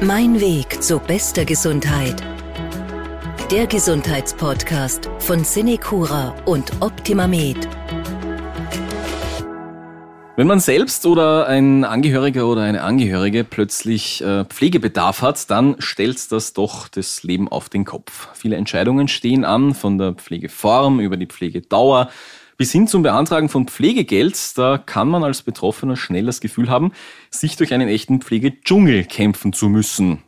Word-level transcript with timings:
Mein 0.00 0.40
Weg 0.40 0.80
zu 0.80 1.00
bester 1.00 1.44
Gesundheit. 1.44 2.22
Der 3.50 3.66
Gesundheitspodcast 3.66 5.10
von 5.18 5.42
Cinecura 5.42 6.36
und 6.44 6.70
OptimaMed. 6.80 7.68
Wenn 10.36 10.46
man 10.46 10.60
selbst 10.60 11.04
oder 11.04 11.48
ein 11.48 11.82
Angehöriger 11.82 12.46
oder 12.46 12.62
eine 12.62 12.82
Angehörige 12.82 13.42
plötzlich 13.42 14.22
äh, 14.22 14.44
Pflegebedarf 14.44 15.20
hat, 15.20 15.50
dann 15.50 15.74
stellt 15.80 16.30
das 16.30 16.52
doch 16.52 16.86
das 16.86 17.24
Leben 17.24 17.48
auf 17.48 17.68
den 17.68 17.84
Kopf. 17.84 18.28
Viele 18.34 18.54
Entscheidungen 18.54 19.08
stehen 19.08 19.44
an, 19.44 19.74
von 19.74 19.98
der 19.98 20.12
Pflegeform 20.12 21.00
über 21.00 21.16
die 21.16 21.26
Pflegedauer 21.26 22.08
bis 22.58 22.72
hin 22.72 22.86
zum 22.86 23.02
Beantragen 23.02 23.48
von 23.48 23.66
Pflegegeld. 23.66 24.58
Da 24.58 24.76
kann 24.76 25.08
man 25.08 25.24
als 25.24 25.42
Betroffener 25.42 25.96
schnell 25.96 26.26
das 26.26 26.40
Gefühl 26.40 26.68
haben, 26.68 26.92
sich 27.30 27.56
durch 27.56 27.72
einen 27.72 27.88
echten 27.88 28.20
Pflegedschungel 28.20 29.04
kämpfen 29.04 29.54
zu 29.54 29.70
müssen. 29.70 30.18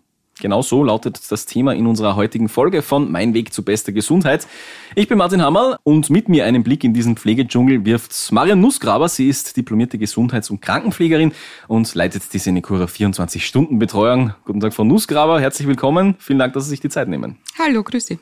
Genau 0.41 0.62
so 0.62 0.83
lautet 0.83 1.21
das 1.30 1.45
Thema 1.45 1.74
in 1.74 1.87
unserer 1.87 2.16
heutigen 2.16 2.48
Folge 2.48 2.80
von 2.80 3.12
Mein 3.12 3.35
Weg 3.35 3.52
zu 3.52 3.62
bester 3.62 3.93
Gesundheit. 3.93 4.47
Ich 4.95 5.07
bin 5.07 5.19
Martin 5.19 5.43
Hammerl 5.43 5.77
und 5.83 6.09
mit 6.09 6.30
mir 6.30 6.47
einen 6.47 6.62
Blick 6.62 6.83
in 6.83 6.95
diesen 6.95 7.16
Pflegedschungel 7.16 7.85
wirft 7.85 8.33
Marian 8.33 8.59
Nussgraber. 8.59 9.10
Sie 9.10 9.29
ist 9.29 9.59
diplomierte 9.59 9.99
Gesundheits- 9.99 10.49
und 10.49 10.62
Krankenpflegerin 10.62 11.33
und 11.69 11.95
leitet 11.95 12.33
die 12.33 12.38
Senecura 12.38 12.85
24-Stunden-Betreuung. 12.85 14.33
Guten 14.47 14.60
Tag, 14.60 14.73
Frau 14.73 14.85
Nussgraber. 14.85 15.41
Herzlich 15.41 15.69
willkommen. 15.69 16.15
Vielen 16.19 16.38
Dank, 16.38 16.55
dass 16.55 16.65
Sie 16.65 16.71
sich 16.71 16.80
die 16.80 16.88
Zeit 16.88 17.09
nehmen. 17.09 17.37
Hallo, 17.59 17.83
grüß 17.83 18.07
Sie. 18.07 18.19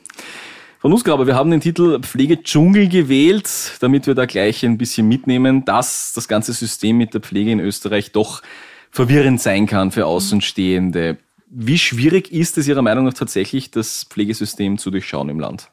Frau 0.81 0.87
Nussgraber, 0.87 1.27
wir 1.27 1.35
haben 1.35 1.51
den 1.51 1.59
Titel 1.59 1.99
Pflegedschungel 1.99 2.87
gewählt, 2.87 3.73
damit 3.81 4.07
wir 4.07 4.15
da 4.15 4.25
gleich 4.25 4.63
ein 4.63 4.77
bisschen 4.77 5.09
mitnehmen, 5.09 5.65
dass 5.65 6.13
das 6.13 6.29
ganze 6.29 6.53
System 6.53 6.97
mit 6.97 7.13
der 7.13 7.19
Pflege 7.19 7.51
in 7.51 7.59
Österreich 7.59 8.13
doch 8.13 8.41
verwirrend 8.89 9.41
sein 9.41 9.67
kann 9.67 9.91
für 9.91 10.05
Außenstehende. 10.05 11.17
Wie 11.49 11.77
schwierig 11.77 12.31
ist 12.31 12.57
es 12.57 12.65
Ihrer 12.65 12.81
Meinung 12.81 13.03
nach 13.03 13.13
tatsächlich, 13.13 13.71
das 13.71 14.05
Pflegesystem 14.09 14.77
zu 14.77 14.89
durchschauen 14.89 15.27
im 15.27 15.41
Land? 15.41 15.69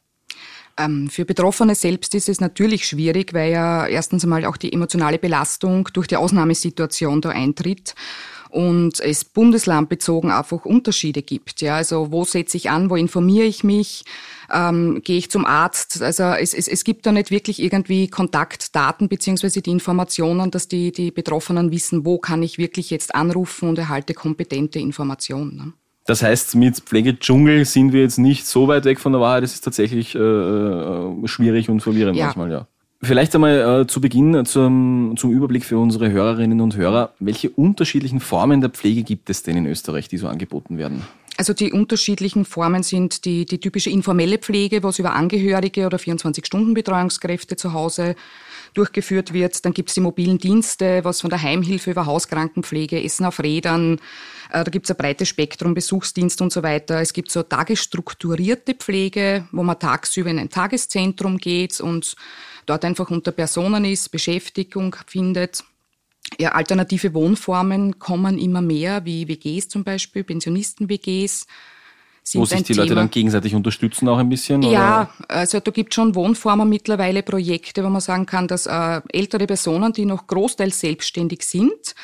Ähm, 0.76 1.08
für 1.08 1.24
Betroffene 1.24 1.76
selbst 1.76 2.12
ist 2.16 2.28
es 2.28 2.40
natürlich 2.40 2.84
schwierig, 2.84 3.32
weil 3.32 3.52
ja 3.52 3.86
erstens 3.86 4.24
einmal 4.24 4.44
auch 4.44 4.56
die 4.56 4.72
emotionale 4.72 5.18
Belastung 5.18 5.88
durch 5.92 6.08
die 6.08 6.16
Ausnahmesituation 6.16 7.20
da 7.20 7.28
eintritt 7.28 7.94
und 8.50 9.00
es 9.00 9.24
bundeslandbezogen 9.24 10.30
einfach 10.30 10.64
Unterschiede 10.64 11.22
gibt. 11.22 11.60
Ja, 11.60 11.76
also 11.76 12.12
wo 12.12 12.24
setze 12.24 12.56
ich 12.56 12.70
an, 12.70 12.90
wo 12.90 12.96
informiere 12.96 13.46
ich 13.46 13.64
mich, 13.64 14.04
ähm, 14.52 15.02
gehe 15.02 15.18
ich 15.18 15.30
zum 15.30 15.44
Arzt. 15.44 16.02
Also 16.02 16.24
es, 16.24 16.54
es, 16.54 16.68
es 16.68 16.84
gibt 16.84 17.06
da 17.06 17.12
nicht 17.12 17.30
wirklich 17.30 17.62
irgendwie 17.62 18.08
Kontaktdaten 18.08 19.08
beziehungsweise 19.08 19.62
die 19.62 19.70
Informationen, 19.70 20.50
dass 20.50 20.68
die, 20.68 20.92
die 20.92 21.10
Betroffenen 21.10 21.70
wissen, 21.70 22.04
wo 22.04 22.18
kann 22.18 22.42
ich 22.42 22.58
wirklich 22.58 22.90
jetzt 22.90 23.14
anrufen 23.14 23.68
und 23.68 23.78
erhalte 23.78 24.14
kompetente 24.14 24.78
Informationen. 24.78 25.56
Ne? 25.56 25.72
Das 26.06 26.22
heißt, 26.22 26.54
mit 26.54 26.76
Pflegedschungel 26.78 27.64
sind 27.64 27.92
wir 27.92 28.02
jetzt 28.02 28.18
nicht 28.18 28.46
so 28.46 28.68
weit 28.68 28.84
weg 28.84 29.00
von 29.00 29.12
der 29.12 29.20
Wahrheit. 29.20 29.42
Es 29.42 29.54
ist 29.54 29.62
tatsächlich 29.62 30.14
äh, 30.14 30.18
äh 30.18 31.26
schwierig 31.26 31.68
und 31.68 31.80
verwirrend 31.80 32.16
ja. 32.16 32.26
manchmal, 32.26 32.50
ja. 32.52 32.68
Vielleicht 33.02 33.34
einmal 33.34 33.82
äh, 33.82 33.86
zu 33.86 34.00
Beginn 34.00 34.44
zum, 34.46 35.14
zum 35.16 35.30
Überblick 35.30 35.64
für 35.64 35.78
unsere 35.78 36.10
Hörerinnen 36.10 36.60
und 36.60 36.76
Hörer. 36.76 37.12
Welche 37.18 37.50
unterschiedlichen 37.50 38.20
Formen 38.20 38.60
der 38.60 38.70
Pflege 38.70 39.02
gibt 39.02 39.28
es 39.28 39.42
denn 39.42 39.56
in 39.56 39.66
Österreich, 39.66 40.08
die 40.08 40.16
so 40.16 40.28
angeboten 40.28 40.78
werden? 40.78 41.02
Also 41.36 41.52
die 41.52 41.72
unterschiedlichen 41.72 42.46
Formen 42.46 42.82
sind 42.82 43.26
die, 43.26 43.44
die 43.44 43.58
typische 43.58 43.90
informelle 43.90 44.38
Pflege, 44.38 44.82
was 44.82 44.98
über 44.98 45.12
Angehörige 45.12 45.84
oder 45.84 45.98
24-Stunden-Betreuungskräfte 45.98 47.56
zu 47.56 47.74
Hause 47.74 48.16
durchgeführt 48.72 49.34
wird. 49.34 49.64
Dann 49.64 49.74
gibt 49.74 49.90
es 49.90 49.94
die 49.94 50.00
mobilen 50.00 50.38
Dienste, 50.38 51.04
was 51.04 51.20
von 51.20 51.30
der 51.30 51.42
Heimhilfe 51.42 51.90
über 51.90 52.06
Hauskrankenpflege, 52.06 53.02
Essen 53.02 53.26
auf 53.26 53.40
Rädern, 53.40 53.96
äh, 53.96 53.98
da 54.50 54.64
gibt 54.64 54.86
es 54.86 54.90
ein 54.90 54.96
breites 54.96 55.28
Spektrum, 55.28 55.74
Besuchsdienst 55.74 56.40
und 56.40 56.52
so 56.52 56.62
weiter. 56.62 57.00
Es 57.00 57.12
gibt 57.12 57.30
so 57.30 57.42
tagesstrukturierte 57.42 58.74
Pflege, 58.74 59.48
wo 59.52 59.62
man 59.62 59.78
tagsüber 59.78 60.30
in 60.30 60.38
ein 60.38 60.50
Tageszentrum 60.50 61.38
geht 61.38 61.80
und 61.80 62.16
dort 62.66 62.84
einfach 62.84 63.10
unter 63.10 63.32
Personen 63.32 63.84
ist, 63.84 64.10
Beschäftigung 64.10 64.96
findet. 65.06 65.64
Ja, 66.38 66.52
alternative 66.52 67.14
Wohnformen 67.14 67.98
kommen 67.98 68.38
immer 68.38 68.60
mehr, 68.60 69.04
wie 69.04 69.28
WGs 69.28 69.68
zum 69.68 69.84
Beispiel, 69.84 70.24
Pensionisten-WGs. 70.24 71.46
Wo 72.34 72.44
sich 72.44 72.58
die 72.58 72.72
Thema. 72.72 72.82
Leute 72.82 72.96
dann 72.96 73.10
gegenseitig 73.10 73.54
unterstützen 73.54 74.08
auch 74.08 74.18
ein 74.18 74.28
bisschen? 74.28 74.60
Ja, 74.62 75.12
oder? 75.18 75.30
also 75.30 75.60
da 75.60 75.70
gibt 75.70 75.94
schon 75.94 76.16
Wohnformen 76.16 76.68
mittlerweile 76.68 77.22
Projekte, 77.22 77.84
wo 77.84 77.88
man 77.88 78.00
sagen 78.00 78.26
kann, 78.26 78.48
dass 78.48 78.66
äh, 78.66 79.00
ältere 79.12 79.46
Personen, 79.46 79.92
die 79.92 80.04
noch 80.04 80.26
großteils 80.26 80.80
selbstständig 80.80 81.44
sind, 81.44 81.94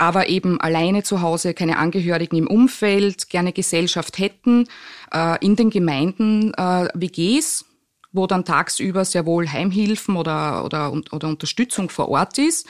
aber 0.00 0.30
eben 0.30 0.58
alleine 0.60 1.02
zu 1.02 1.20
Hause, 1.20 1.52
keine 1.52 1.76
Angehörigen 1.76 2.36
im 2.36 2.46
Umfeld, 2.46 3.28
gerne 3.28 3.52
Gesellschaft 3.52 4.18
hätten, 4.18 4.66
äh, 5.12 5.44
in 5.44 5.56
den 5.56 5.68
Gemeinden 5.68 6.54
äh, 6.54 6.88
WGs, 6.94 7.66
wo 8.10 8.26
dann 8.26 8.46
tagsüber 8.46 9.04
sehr 9.04 9.26
wohl 9.26 9.46
Heimhilfen 9.46 10.16
oder, 10.16 10.64
oder, 10.64 10.90
oder 11.12 11.28
Unterstützung 11.28 11.90
vor 11.90 12.08
Ort 12.08 12.38
ist 12.38 12.66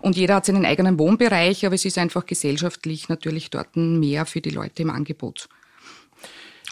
und 0.00 0.14
jeder 0.16 0.34
hat 0.34 0.44
seinen 0.44 0.66
eigenen 0.66 0.98
Wohnbereich, 0.98 1.64
aber 1.64 1.74
es 1.74 1.86
ist 1.86 1.96
einfach 1.96 2.26
gesellschaftlich 2.26 3.08
natürlich 3.08 3.48
dort 3.48 3.76
mehr 3.76 4.26
für 4.26 4.42
die 4.42 4.50
Leute 4.50 4.82
im 4.82 4.90
Angebot. 4.90 5.48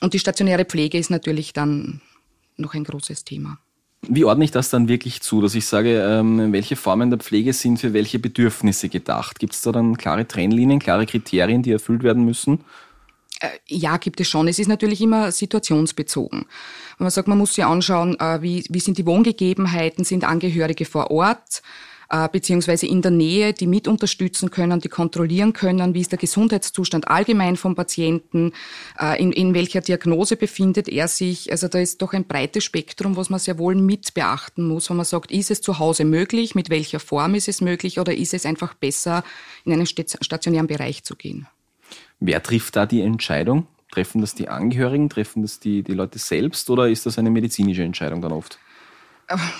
Und 0.03 0.13
die 0.13 0.19
stationäre 0.19 0.67
Pflege 0.67 0.99
ist 0.99 1.11
natürlich 1.11 1.55
dann 1.55 2.03
noch 2.59 2.75
ein 2.75 2.85
großes 2.85 3.25
Thema. 3.25 3.59
Wie 4.09 4.25
ordne 4.25 4.45
ich 4.45 4.51
das 4.51 4.69
dann 4.69 4.89
wirklich 4.89 5.21
zu, 5.21 5.41
dass 5.41 5.55
ich 5.55 5.65
sage, 5.65 6.03
ähm, 6.03 6.53
welche 6.53 6.75
Formen 6.75 7.11
der 7.11 7.21
Pflege 7.21 7.53
sind 7.53 7.79
für 7.79 7.93
welche 7.93 8.19
Bedürfnisse 8.19 8.89
gedacht? 8.89 9.39
Gibt 9.39 9.55
es 9.55 9.63
da 9.63 9.71
dann 9.71 9.97
klare 9.97 10.27
Trennlinien, 10.27 10.81
klare 10.81 11.07
Kriterien, 11.07 11.63
die 11.63 11.71
erfüllt 11.71 12.03
werden 12.03 12.25
müssen? 12.25 12.65
Äh, 13.41 13.49
ja, 13.69 13.99
gibt 13.99 14.21
es 14.21 14.29
schon. 14.29 14.49
Es 14.49 14.59
ist 14.59 14.67
natürlich 14.67 15.01
immer 15.01 15.31
situationsbezogen. 15.31 16.41
Wenn 16.99 17.05
man 17.05 17.11
sagt, 17.11 17.29
man 17.29 17.39
muss 17.39 17.55
sich 17.55 17.65
anschauen, 17.65 18.19
äh, 18.19 18.43
wie, 18.43 18.65
wie 18.69 18.81
sind 18.81 18.99
die 18.99 19.07
Wohngegebenheiten, 19.07 20.05
sind 20.05 20.25
Angehörige 20.25 20.85
vor 20.85 21.13
Ort, 21.13 21.63
äh, 22.13 22.29
beziehungsweise 22.31 22.87
in 22.87 23.01
der 23.01 23.11
Nähe, 23.11 23.55
die 23.55 23.67
mit 23.67 23.89
unterstützen 23.89 24.51
können, 24.51 24.81
die 24.81 24.91
kontrollieren 24.91 25.55
können, 25.55 25.95
wie 25.95 26.01
ist 26.03 26.13
der 26.13 26.19
Gesundheitszustand 26.19 27.09
allgemein 27.09 27.57
vom 27.57 27.75
Patienten, 27.75 28.53
äh, 29.01 29.21
in, 29.21 29.33
in 29.33 29.55
welcher 29.55 29.81
Diagnose 29.81 30.37
befindet 30.37 30.89
er 30.89 31.09
sich. 31.09 31.51
Also 31.51 31.69
da 31.69 31.79
ist 31.79 32.03
doch 32.03 32.13
ein 32.13 32.27
breites 32.27 32.65
Spektrum, 32.65 33.17
was 33.17 33.31
man 33.31 33.41
sehr 33.41 33.59
wohl 33.59 33.75
mit 33.75 34.13
beachten 34.13 34.69
muss, 34.69 34.91
wenn 34.91 34.99
man 34.99 35.07
sagt, 35.07 35.33
ist 35.33 35.51
es 35.51 35.63
zu 35.63 35.79
Hause 35.79 36.05
möglich, 36.05 36.55
mit 36.55 36.69
welcher 36.69 37.01
Form 37.01 37.35
ist 37.35 37.49
es 37.49 37.63
möglich 37.63 37.99
oder 37.99 38.15
ist 38.15 38.35
es 38.35 38.45
einfach 38.45 38.75
besser, 38.75 39.25
in 39.65 39.73
einen 39.73 39.87
stationären 39.87 40.67
Bereich 40.67 41.05
zu 41.05 41.17
gehen. 41.17 41.47
Wer 42.21 42.43
trifft 42.43 42.77
da 42.77 42.85
die 42.85 43.01
Entscheidung? 43.01 43.67
Treffen 43.91 44.21
das 44.21 44.35
die 44.35 44.49
Angehörigen, 44.49 45.09
treffen 45.09 45.41
das 45.41 45.61
die, 45.61 45.83
die 45.83 45.95
Leute 45.95 46.19
selbst 46.19 46.69
oder 46.69 46.91
ist 46.91 47.07
das 47.07 47.19
eine 47.19 47.31
medizinische 47.31 47.85
Entscheidung 47.85 48.21
dann 48.21 48.33
oft? 48.33 48.59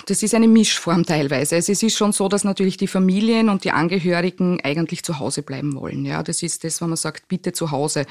Das 0.05 0.21
ist 0.21 0.35
eine 0.35 0.47
Mischform 0.47 1.05
teilweise. 1.05 1.55
Also 1.55 1.71
es 1.71 1.81
ist 1.81 1.97
schon 1.97 2.11
so, 2.11 2.27
dass 2.27 2.43
natürlich 2.43 2.77
die 2.77 2.87
Familien 2.87 3.49
und 3.49 3.63
die 3.63 3.71
Angehörigen 3.71 4.59
eigentlich 4.63 5.03
zu 5.03 5.19
Hause 5.19 5.41
bleiben 5.41 5.75
wollen. 5.75 6.05
Ja, 6.05 6.21
das 6.21 6.43
ist 6.43 6.63
das, 6.63 6.81
wenn 6.81 6.89
man 6.89 6.97
sagt, 6.97 7.27
bitte 7.27 7.53
zu 7.53 7.71
Hause. 7.71 8.05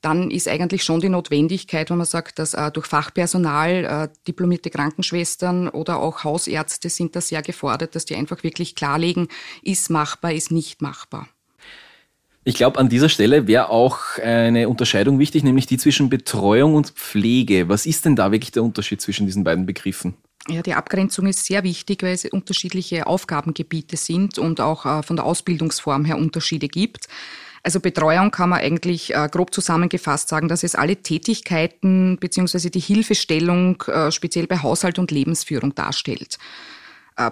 Dann 0.00 0.30
ist 0.30 0.46
eigentlich 0.46 0.84
schon 0.84 1.00
die 1.00 1.08
Notwendigkeit, 1.08 1.90
wenn 1.90 1.96
man 1.96 2.06
sagt, 2.06 2.38
dass 2.38 2.54
äh, 2.54 2.70
durch 2.70 2.86
Fachpersonal, 2.86 3.84
äh, 3.84 4.08
diplomierte 4.28 4.70
Krankenschwestern 4.70 5.68
oder 5.68 5.98
auch 5.98 6.22
Hausärzte 6.22 6.88
sind 6.88 7.16
da 7.16 7.20
sehr 7.20 7.42
gefordert, 7.42 7.96
dass 7.96 8.04
die 8.04 8.14
einfach 8.14 8.44
wirklich 8.44 8.76
klarlegen, 8.76 9.26
ist 9.62 9.90
machbar, 9.90 10.32
ist 10.32 10.52
nicht 10.52 10.82
machbar. 10.82 11.28
Ich 12.44 12.54
glaube, 12.54 12.78
an 12.78 12.88
dieser 12.88 13.08
Stelle 13.08 13.46
wäre 13.48 13.70
auch 13.70 14.18
eine 14.22 14.68
Unterscheidung 14.68 15.18
wichtig, 15.18 15.42
nämlich 15.42 15.66
die 15.66 15.78
zwischen 15.78 16.08
Betreuung 16.08 16.76
und 16.76 16.90
Pflege. 16.90 17.68
Was 17.68 17.84
ist 17.84 18.04
denn 18.04 18.16
da 18.16 18.30
wirklich 18.30 18.52
der 18.52 18.62
Unterschied 18.62 19.02
zwischen 19.02 19.26
diesen 19.26 19.44
beiden 19.44 19.66
Begriffen? 19.66 20.14
Ja, 20.50 20.62
die 20.62 20.72
Abgrenzung 20.72 21.26
ist 21.26 21.44
sehr 21.44 21.62
wichtig, 21.62 22.02
weil 22.02 22.14
es 22.14 22.24
unterschiedliche 22.24 23.06
Aufgabengebiete 23.06 23.98
sind 23.98 24.38
und 24.38 24.60
auch 24.60 24.86
äh, 24.86 25.02
von 25.02 25.16
der 25.16 25.26
Ausbildungsform 25.26 26.06
her 26.06 26.16
Unterschiede 26.16 26.68
gibt. 26.68 27.06
Also 27.62 27.80
Betreuung 27.80 28.30
kann 28.30 28.48
man 28.48 28.60
eigentlich 28.60 29.14
äh, 29.14 29.28
grob 29.30 29.52
zusammengefasst 29.52 30.30
sagen, 30.30 30.48
dass 30.48 30.62
es 30.62 30.74
alle 30.74 30.96
Tätigkeiten 30.96 32.16
beziehungsweise 32.18 32.70
die 32.70 32.80
Hilfestellung 32.80 33.82
äh, 33.88 34.10
speziell 34.10 34.46
bei 34.46 34.62
Haushalt 34.62 34.98
und 34.98 35.10
Lebensführung 35.10 35.74
darstellt. 35.74 36.38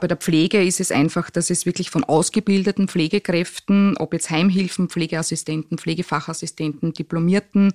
Bei 0.00 0.08
der 0.08 0.16
Pflege 0.16 0.64
ist 0.64 0.80
es 0.80 0.90
einfach, 0.90 1.30
dass 1.30 1.48
es 1.48 1.64
wirklich 1.64 1.90
von 1.90 2.02
ausgebildeten 2.02 2.88
Pflegekräften, 2.88 3.96
ob 3.98 4.14
jetzt 4.14 4.30
Heimhilfen, 4.30 4.88
Pflegeassistenten, 4.88 5.78
Pflegefachassistenten, 5.78 6.92
Diplomierten, 6.92 7.72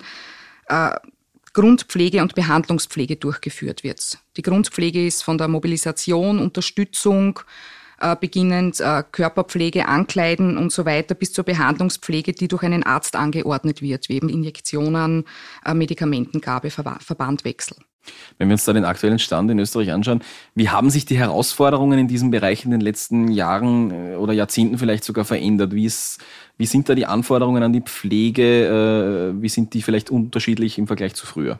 Grundpflege 1.53 2.21
und 2.21 2.35
Behandlungspflege 2.35 3.17
durchgeführt 3.17 3.83
wird. 3.83 4.17
Die 4.37 4.41
Grundpflege 4.41 5.05
ist 5.05 5.23
von 5.23 5.37
der 5.37 5.47
Mobilisation, 5.47 6.39
Unterstützung, 6.39 7.39
äh, 7.99 8.15
beginnend 8.15 8.79
äh, 8.79 9.03
Körperpflege, 9.11 9.87
Ankleiden 9.87 10.57
und 10.57 10.71
so 10.71 10.85
weiter 10.85 11.13
bis 11.13 11.33
zur 11.33 11.43
Behandlungspflege, 11.43 12.33
die 12.33 12.47
durch 12.47 12.63
einen 12.63 12.83
Arzt 12.83 13.15
angeordnet 13.15 13.81
wird, 13.81 14.09
wie 14.09 14.15
eben 14.15 14.29
Injektionen, 14.29 15.25
äh, 15.65 15.73
Medikamentengabe, 15.73 16.71
Ver 16.71 16.97
Verbandwechsel. 16.99 17.77
Wenn 18.37 18.47
wir 18.47 18.53
uns 18.53 18.65
da 18.65 18.73
den 18.73 18.85
aktuellen 18.85 19.19
Stand 19.19 19.51
in 19.51 19.59
Österreich 19.59 19.91
anschauen, 19.91 20.21
wie 20.55 20.69
haben 20.69 20.89
sich 20.89 21.05
die 21.05 21.17
Herausforderungen 21.17 21.99
in 21.99 22.07
diesem 22.07 22.31
Bereich 22.31 22.65
in 22.65 22.71
den 22.71 22.81
letzten 22.81 23.27
Jahren 23.29 23.91
äh, 23.91 24.15
oder 24.15 24.33
Jahrzehnten 24.33 24.77
vielleicht 24.77 25.03
sogar 25.03 25.25
verändert? 25.25 25.73
Wie, 25.73 25.85
ist, 25.85 26.19
wie 26.57 26.65
sind 26.65 26.89
da 26.89 26.95
die 26.95 27.05
Anforderungen 27.05 27.63
an 27.63 27.73
die 27.73 27.81
Pflege? 27.81 29.33
Äh, 29.35 29.41
wie 29.41 29.49
sind 29.49 29.73
die 29.73 29.81
vielleicht 29.81 30.09
unterschiedlich 30.09 30.77
im 30.77 30.87
Vergleich 30.87 31.13
zu 31.13 31.25
früher? 31.25 31.59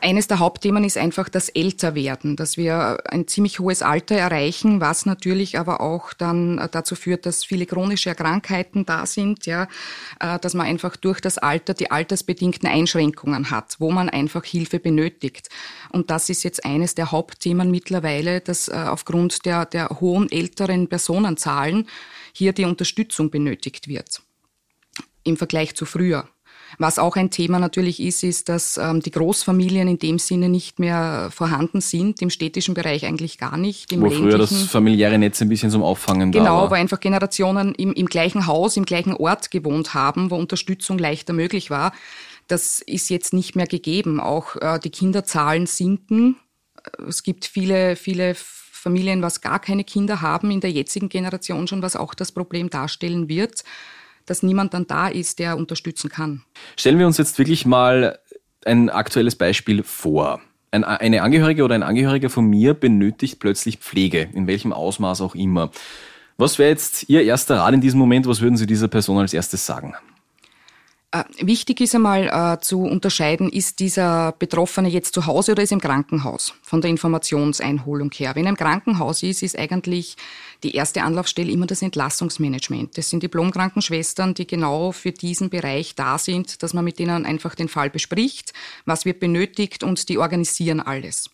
Eines 0.00 0.26
der 0.26 0.38
Hauptthemen 0.38 0.84
ist 0.84 0.96
einfach 0.96 1.28
das 1.28 1.50
Älterwerden, 1.50 2.34
dass 2.34 2.56
wir 2.56 2.98
ein 3.10 3.28
ziemlich 3.28 3.60
hohes 3.60 3.82
Alter 3.82 4.16
erreichen, 4.16 4.80
was 4.80 5.04
natürlich 5.04 5.58
aber 5.58 5.80
auch 5.80 6.14
dann 6.14 6.68
dazu 6.72 6.96
führt, 6.96 7.26
dass 7.26 7.44
viele 7.44 7.66
chronische 7.66 8.14
Krankheiten 8.14 8.86
da 8.86 9.04
sind, 9.04 9.44
ja, 9.44 9.68
äh, 10.18 10.38
dass 10.38 10.54
man 10.54 10.66
einfach 10.66 10.96
durch 10.96 11.20
das 11.20 11.36
Alter 11.36 11.74
die 11.74 11.90
altersbedingten 11.90 12.68
Einschränkungen 12.68 13.50
hat, 13.50 13.76
wo 13.78 13.90
man 13.90 14.08
einfach 14.08 14.44
Hilfe 14.44 14.80
benötigt. 14.80 15.50
Und 15.90 16.10
das 16.10 16.30
ist 16.30 16.42
jetzt 16.42 16.64
eines 16.64 16.94
der 16.94 17.12
Hauptthemen 17.12 17.70
mittlerweile, 17.70 18.40
dass 18.40 18.68
äh, 18.68 18.72
aufgrund 18.72 19.44
der, 19.44 19.66
der 19.66 19.88
hohen 20.00 20.32
älteren 20.32 20.88
Personenzahlen 20.88 21.86
hier 22.32 22.54
die 22.54 22.64
Unterstützung 22.64 23.30
benötigt 23.30 23.88
wird 23.88 24.22
im 25.24 25.36
Vergleich 25.36 25.76
zu 25.76 25.84
früher. 25.86 26.28
Was 26.78 26.98
auch 26.98 27.16
ein 27.16 27.30
Thema 27.30 27.58
natürlich 27.58 28.00
ist, 28.00 28.22
ist, 28.22 28.48
dass 28.48 28.76
ähm, 28.76 29.00
die 29.00 29.10
Großfamilien 29.10 29.88
in 29.88 29.98
dem 29.98 30.18
Sinne 30.18 30.48
nicht 30.48 30.78
mehr 30.78 31.28
vorhanden 31.30 31.80
sind, 31.80 32.22
im 32.22 32.30
städtischen 32.30 32.74
Bereich 32.74 33.04
eigentlich 33.04 33.38
gar 33.38 33.56
nicht. 33.56 33.92
Im 33.92 34.02
Wo 34.02 34.10
früher 34.10 34.38
das 34.38 34.52
familiäre 34.64 35.18
Netz 35.18 35.40
ein 35.42 35.48
bisschen 35.48 35.70
zum 35.70 35.82
Auffangen 35.82 36.32
genau, 36.32 36.44
da 36.44 36.50
Genau, 36.50 36.70
wo 36.70 36.74
einfach 36.74 37.00
Generationen 37.00 37.74
im, 37.74 37.92
im 37.92 38.06
gleichen 38.06 38.46
Haus, 38.46 38.76
im 38.76 38.84
gleichen 38.84 39.14
Ort 39.14 39.50
gewohnt 39.50 39.94
haben, 39.94 40.30
wo 40.30 40.36
Unterstützung 40.36 40.98
leichter 40.98 41.32
möglich 41.32 41.70
war. 41.70 41.92
Das 42.48 42.80
ist 42.80 43.10
jetzt 43.10 43.32
nicht 43.32 43.56
mehr 43.56 43.66
gegeben. 43.66 44.20
Auch 44.20 44.56
äh, 44.56 44.78
die 44.78 44.90
Kinderzahlen 44.90 45.66
sinken. 45.66 46.36
Es 47.06 47.22
gibt 47.22 47.44
viele, 47.44 47.96
viele 47.96 48.34
Familien, 48.34 49.22
was 49.22 49.40
gar 49.40 49.60
keine 49.60 49.84
Kinder 49.84 50.20
haben 50.20 50.50
in 50.50 50.60
der 50.60 50.70
jetzigen 50.70 51.08
Generation 51.08 51.68
schon, 51.68 51.82
was 51.82 51.94
auch 51.94 52.14
das 52.14 52.32
Problem 52.32 52.70
darstellen 52.70 53.28
wird 53.28 53.62
dass 54.26 54.42
niemand 54.42 54.74
dann 54.74 54.86
da 54.86 55.08
ist, 55.08 55.38
der 55.38 55.56
unterstützen 55.56 56.10
kann. 56.10 56.42
Stellen 56.76 56.98
wir 56.98 57.06
uns 57.06 57.18
jetzt 57.18 57.38
wirklich 57.38 57.66
mal 57.66 58.18
ein 58.64 58.90
aktuelles 58.90 59.36
Beispiel 59.36 59.82
vor. 59.82 60.40
Ein, 60.70 60.84
eine 60.84 61.22
Angehörige 61.22 61.64
oder 61.64 61.74
ein 61.74 61.82
Angehöriger 61.82 62.30
von 62.30 62.46
mir 62.46 62.74
benötigt 62.74 63.38
plötzlich 63.40 63.78
Pflege, 63.78 64.28
in 64.32 64.46
welchem 64.46 64.72
Ausmaß 64.72 65.20
auch 65.20 65.34
immer. 65.34 65.70
Was 66.38 66.58
wäre 66.58 66.70
jetzt 66.70 67.08
Ihr 67.08 67.22
erster 67.22 67.58
Rat 67.58 67.74
in 67.74 67.80
diesem 67.80 68.00
Moment? 68.00 68.26
Was 68.26 68.40
würden 68.40 68.56
Sie 68.56 68.66
dieser 68.66 68.88
Person 68.88 69.18
als 69.18 69.34
erstes 69.34 69.66
sagen? 69.66 69.94
Äh, 71.12 71.24
wichtig 71.40 71.82
ist 71.82 71.94
einmal 71.94 72.28
äh, 72.28 72.60
zu 72.60 72.84
unterscheiden, 72.84 73.50
ist 73.50 73.80
dieser 73.80 74.32
Betroffene 74.32 74.88
jetzt 74.88 75.12
zu 75.12 75.26
Hause 75.26 75.52
oder 75.52 75.62
ist 75.62 75.72
im 75.72 75.80
Krankenhaus, 75.80 76.54
von 76.62 76.80
der 76.80 76.90
Informationseinholung 76.90 78.10
her. 78.12 78.34
Wenn 78.34 78.46
er 78.46 78.50
im 78.50 78.56
Krankenhaus 78.56 79.22
ist, 79.22 79.42
ist 79.42 79.58
eigentlich 79.58 80.16
die 80.62 80.74
erste 80.74 81.02
Anlaufstelle 81.02 81.50
immer 81.50 81.66
das 81.66 81.82
Entlassungsmanagement. 81.82 82.96
Das 82.96 83.10
sind 83.10 83.22
Diplomkrankenschwestern, 83.22 84.34
die 84.34 84.46
genau 84.46 84.92
für 84.92 85.12
diesen 85.12 85.50
Bereich 85.50 85.94
da 85.94 86.18
sind, 86.18 86.62
dass 86.62 86.74
man 86.74 86.84
mit 86.84 86.98
denen 86.98 87.26
einfach 87.26 87.54
den 87.54 87.68
Fall 87.68 87.90
bespricht, 87.90 88.52
was 88.84 89.04
wird 89.04 89.20
benötigt 89.20 89.82
und 89.82 90.08
die 90.08 90.18
organisieren 90.18 90.80
alles. 90.80 91.30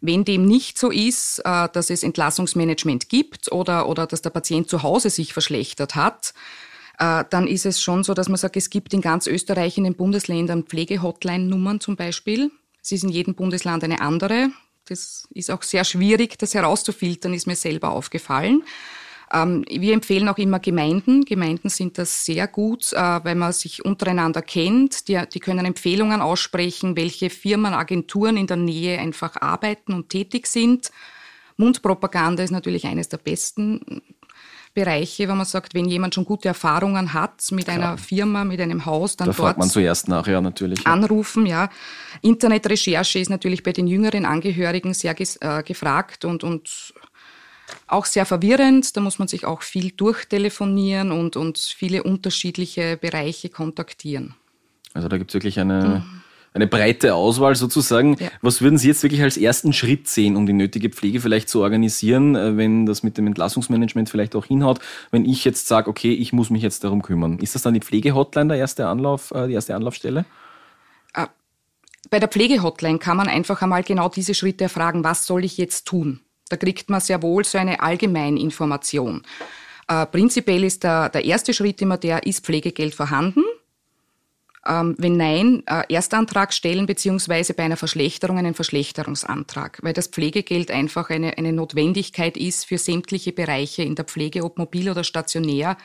Wenn 0.00 0.24
dem 0.24 0.46
nicht 0.46 0.78
so 0.78 0.90
ist, 0.90 1.40
äh, 1.44 1.68
dass 1.72 1.90
es 1.90 2.02
Entlassungsmanagement 2.02 3.08
gibt 3.08 3.50
oder, 3.50 3.88
oder 3.88 4.06
dass 4.06 4.22
der 4.22 4.30
Patient 4.30 4.68
zu 4.68 4.82
Hause 4.82 5.10
sich 5.10 5.32
verschlechtert 5.32 5.96
hat, 5.96 6.34
äh, 6.98 7.24
dann 7.30 7.46
ist 7.46 7.66
es 7.66 7.82
schon 7.82 8.04
so, 8.04 8.14
dass 8.14 8.28
man 8.28 8.36
sagt, 8.36 8.56
es 8.56 8.70
gibt 8.70 8.92
in 8.94 9.00
ganz 9.00 9.26
Österreich 9.26 9.76
in 9.78 9.84
den 9.84 9.94
Bundesländern 9.94 10.64
Pflegehotline-Nummern 10.64 11.80
zum 11.80 11.96
Beispiel. 11.96 12.50
Es 12.82 12.92
ist 12.92 13.04
in 13.04 13.10
jedem 13.10 13.34
Bundesland 13.34 13.82
eine 13.84 14.00
andere. 14.00 14.50
Das 14.88 15.28
ist 15.34 15.50
auch 15.50 15.62
sehr 15.62 15.84
schwierig, 15.84 16.38
das 16.38 16.54
herauszufiltern, 16.54 17.34
ist 17.34 17.46
mir 17.46 17.56
selber 17.56 17.90
aufgefallen. 17.90 18.62
Ähm, 19.32 19.64
wir 19.68 19.92
empfehlen 19.92 20.28
auch 20.28 20.38
immer 20.38 20.58
Gemeinden. 20.58 21.24
Gemeinden 21.24 21.68
sind 21.68 21.98
das 21.98 22.24
sehr 22.24 22.46
gut, 22.46 22.92
äh, 22.92 22.96
weil 22.96 23.34
man 23.34 23.52
sich 23.52 23.84
untereinander 23.84 24.40
kennt. 24.40 25.08
Die, 25.08 25.20
die 25.32 25.40
können 25.40 25.66
Empfehlungen 25.66 26.22
aussprechen, 26.22 26.96
welche 26.96 27.28
Firmen, 27.28 27.74
Agenturen 27.74 28.36
in 28.36 28.46
der 28.46 28.56
Nähe 28.56 28.98
einfach 28.98 29.36
arbeiten 29.36 29.92
und 29.92 30.08
tätig 30.08 30.46
sind. 30.46 30.90
Mundpropaganda 31.58 32.42
ist 32.42 32.52
natürlich 32.52 32.86
eines 32.86 33.08
der 33.08 33.18
besten 33.18 34.02
Bereiche, 34.78 35.28
wo 35.28 35.34
man 35.34 35.44
sagt, 35.44 35.74
wenn 35.74 35.86
jemand 35.86 36.14
schon 36.14 36.24
gute 36.24 36.48
Erfahrungen 36.48 37.12
hat 37.12 37.44
mit 37.50 37.64
Klar. 37.64 37.76
einer 37.76 37.98
Firma, 37.98 38.44
mit 38.44 38.60
einem 38.60 38.86
Haus, 38.86 39.16
dann 39.16 39.26
da 39.26 39.32
dort 39.32 39.36
fragt 39.36 39.58
man 39.58 39.68
zuerst 39.68 40.08
nach, 40.08 40.26
ja, 40.28 40.40
natürlich. 40.40 40.86
Anrufen, 40.86 41.46
ja. 41.46 41.68
Internetrecherche 42.22 43.18
ist 43.18 43.28
natürlich 43.28 43.62
bei 43.62 43.72
den 43.72 43.88
jüngeren 43.88 44.24
Angehörigen 44.24 44.94
sehr 44.94 45.16
äh, 45.18 45.62
gefragt 45.64 46.24
und, 46.24 46.44
und 46.44 46.94
auch 47.88 48.04
sehr 48.04 48.24
verwirrend. 48.24 48.96
Da 48.96 49.00
muss 49.00 49.18
man 49.18 49.26
sich 49.26 49.44
auch 49.44 49.62
viel 49.62 49.90
durchtelefonieren 49.90 51.10
und, 51.10 51.36
und 51.36 51.58
viele 51.58 52.04
unterschiedliche 52.04 52.96
Bereiche 52.96 53.48
kontaktieren. 53.48 54.34
Also 54.94 55.08
da 55.08 55.18
gibt 55.18 55.30
es 55.30 55.34
wirklich 55.34 55.58
eine, 55.58 56.02
mhm 56.04 56.17
eine 56.58 56.66
breite 56.66 57.14
Auswahl 57.14 57.54
sozusagen. 57.54 58.16
Ja. 58.18 58.28
Was 58.42 58.60
würden 58.60 58.78
Sie 58.78 58.88
jetzt 58.88 59.02
wirklich 59.02 59.22
als 59.22 59.36
ersten 59.36 59.72
Schritt 59.72 60.08
sehen, 60.08 60.36
um 60.36 60.46
die 60.46 60.52
nötige 60.52 60.90
Pflege 60.90 61.20
vielleicht 61.20 61.48
zu 61.48 61.62
organisieren, 61.62 62.34
äh, 62.36 62.56
wenn 62.56 62.86
das 62.86 63.02
mit 63.02 63.18
dem 63.18 63.26
Entlassungsmanagement 63.26 64.10
vielleicht 64.10 64.36
auch 64.36 64.44
hinhaut? 64.44 64.80
Wenn 65.10 65.24
ich 65.24 65.44
jetzt 65.44 65.66
sage, 65.68 65.88
okay, 65.88 66.12
ich 66.12 66.32
muss 66.32 66.50
mich 66.50 66.62
jetzt 66.62 66.84
darum 66.84 67.02
kümmern, 67.02 67.38
ist 67.38 67.54
das 67.54 67.62
dann 67.62 67.74
die 67.74 67.80
Pflegehotline 67.80 68.48
der 68.48 68.58
erste 68.58 68.86
Anlauf, 68.86 69.30
äh, 69.30 69.46
die 69.46 69.54
erste 69.54 69.74
Anlaufstelle? 69.74 70.24
Ah, 71.14 71.28
bei 72.10 72.18
der 72.18 72.28
Pflegehotline 72.28 72.98
kann 72.98 73.16
man 73.16 73.28
einfach 73.28 73.62
einmal 73.62 73.82
genau 73.82 74.08
diese 74.08 74.34
Schritte 74.34 74.64
erfragen, 74.64 75.04
was 75.04 75.26
soll 75.26 75.44
ich 75.44 75.56
jetzt 75.56 75.86
tun? 75.86 76.20
Da 76.48 76.56
kriegt 76.56 76.90
man 76.90 77.00
sehr 77.00 77.22
wohl 77.22 77.44
so 77.44 77.58
eine 77.58 77.80
Allgemeininformation. 77.80 79.22
Äh, 79.88 80.06
prinzipiell 80.06 80.64
ist 80.64 80.84
der, 80.84 81.08
der 81.08 81.24
erste 81.24 81.54
Schritt 81.54 81.80
immer 81.82 81.96
der, 81.96 82.26
ist 82.26 82.44
Pflegegeld 82.44 82.94
vorhanden? 82.94 83.42
Ähm, 84.68 84.94
wenn 84.98 85.16
nein, 85.16 85.62
äh, 85.66 85.82
Erstantrag 85.92 86.52
stellen 86.52 86.84
beziehungsweise 86.84 87.54
bei 87.54 87.62
einer 87.62 87.78
Verschlechterung 87.78 88.36
einen 88.36 88.54
Verschlechterungsantrag, 88.54 89.78
weil 89.82 89.94
das 89.94 90.08
Pflegegeld 90.08 90.70
einfach 90.70 91.08
eine, 91.08 91.38
eine 91.38 91.54
Notwendigkeit 91.54 92.36
ist 92.36 92.66
für 92.66 92.76
sämtliche 92.76 93.32
Bereiche 93.32 93.82
in 93.82 93.94
der 93.94 94.04
Pflege, 94.04 94.44
ob 94.44 94.58
mobil 94.58 94.90
oder 94.90 95.04
stationär, 95.04 95.78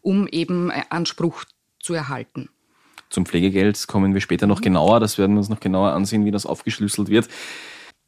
um 0.00 0.26
eben 0.26 0.70
äh, 0.70 0.82
Anspruch 0.88 1.44
zu 1.80 1.92
erhalten. 1.92 2.48
Zum 3.10 3.26
Pflegegeld 3.26 3.86
kommen 3.88 4.14
wir 4.14 4.20
später 4.22 4.46
noch 4.46 4.62
genauer. 4.62 5.00
Das 5.00 5.18
werden 5.18 5.32
wir 5.32 5.38
uns 5.40 5.48
noch 5.48 5.60
genauer 5.60 5.92
ansehen, 5.92 6.24
wie 6.24 6.30
das 6.30 6.46
aufgeschlüsselt 6.46 7.08
wird. 7.08 7.28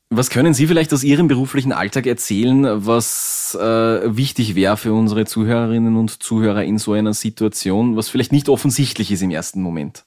Was 0.08 0.30
können 0.30 0.54
Sie 0.54 0.66
vielleicht 0.66 0.92
aus 0.92 1.04
Ihrem 1.04 1.26
beruflichen 1.26 1.72
Alltag 1.72 2.06
erzählen, 2.06 2.86
was 2.86 3.56
äh, 3.60 4.16
wichtig 4.16 4.54
wäre 4.54 4.76
für 4.76 4.92
unsere 4.92 5.24
Zuhörerinnen 5.24 5.96
und 5.96 6.22
Zuhörer 6.22 6.64
in 6.64 6.78
so 6.78 6.92
einer 6.92 7.14
Situation, 7.14 7.96
was 7.96 8.08
vielleicht 8.08 8.30
nicht 8.30 8.48
offensichtlich 8.48 9.10
ist 9.10 9.22
im 9.22 9.30
ersten 9.30 9.62
Moment? 9.62 10.04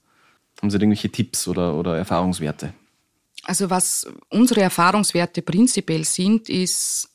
Haben 0.62 0.70
Sie 0.70 0.78
irgendwelche 0.78 1.10
Tipps 1.10 1.48
oder, 1.48 1.74
oder 1.76 1.98
Erfahrungswerte? 1.98 2.74
Also 3.44 3.70
was 3.70 4.08
unsere 4.30 4.62
Erfahrungswerte 4.62 5.42
prinzipiell 5.42 6.04
sind, 6.04 6.50
ist, 6.50 7.10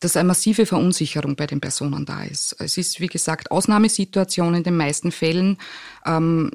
dass 0.00 0.16
eine 0.16 0.28
massive 0.28 0.66
Verunsicherung 0.66 1.36
bei 1.36 1.46
den 1.46 1.60
Personen 1.60 2.04
da 2.04 2.24
ist. 2.24 2.56
Es 2.58 2.76
ist, 2.76 3.00
wie 3.00 3.06
gesagt, 3.06 3.50
Ausnahmesituation 3.50 4.54
in 4.54 4.62
den 4.62 4.76
meisten 4.76 5.12
Fällen. 5.12 5.58
Ähm, 6.04 6.50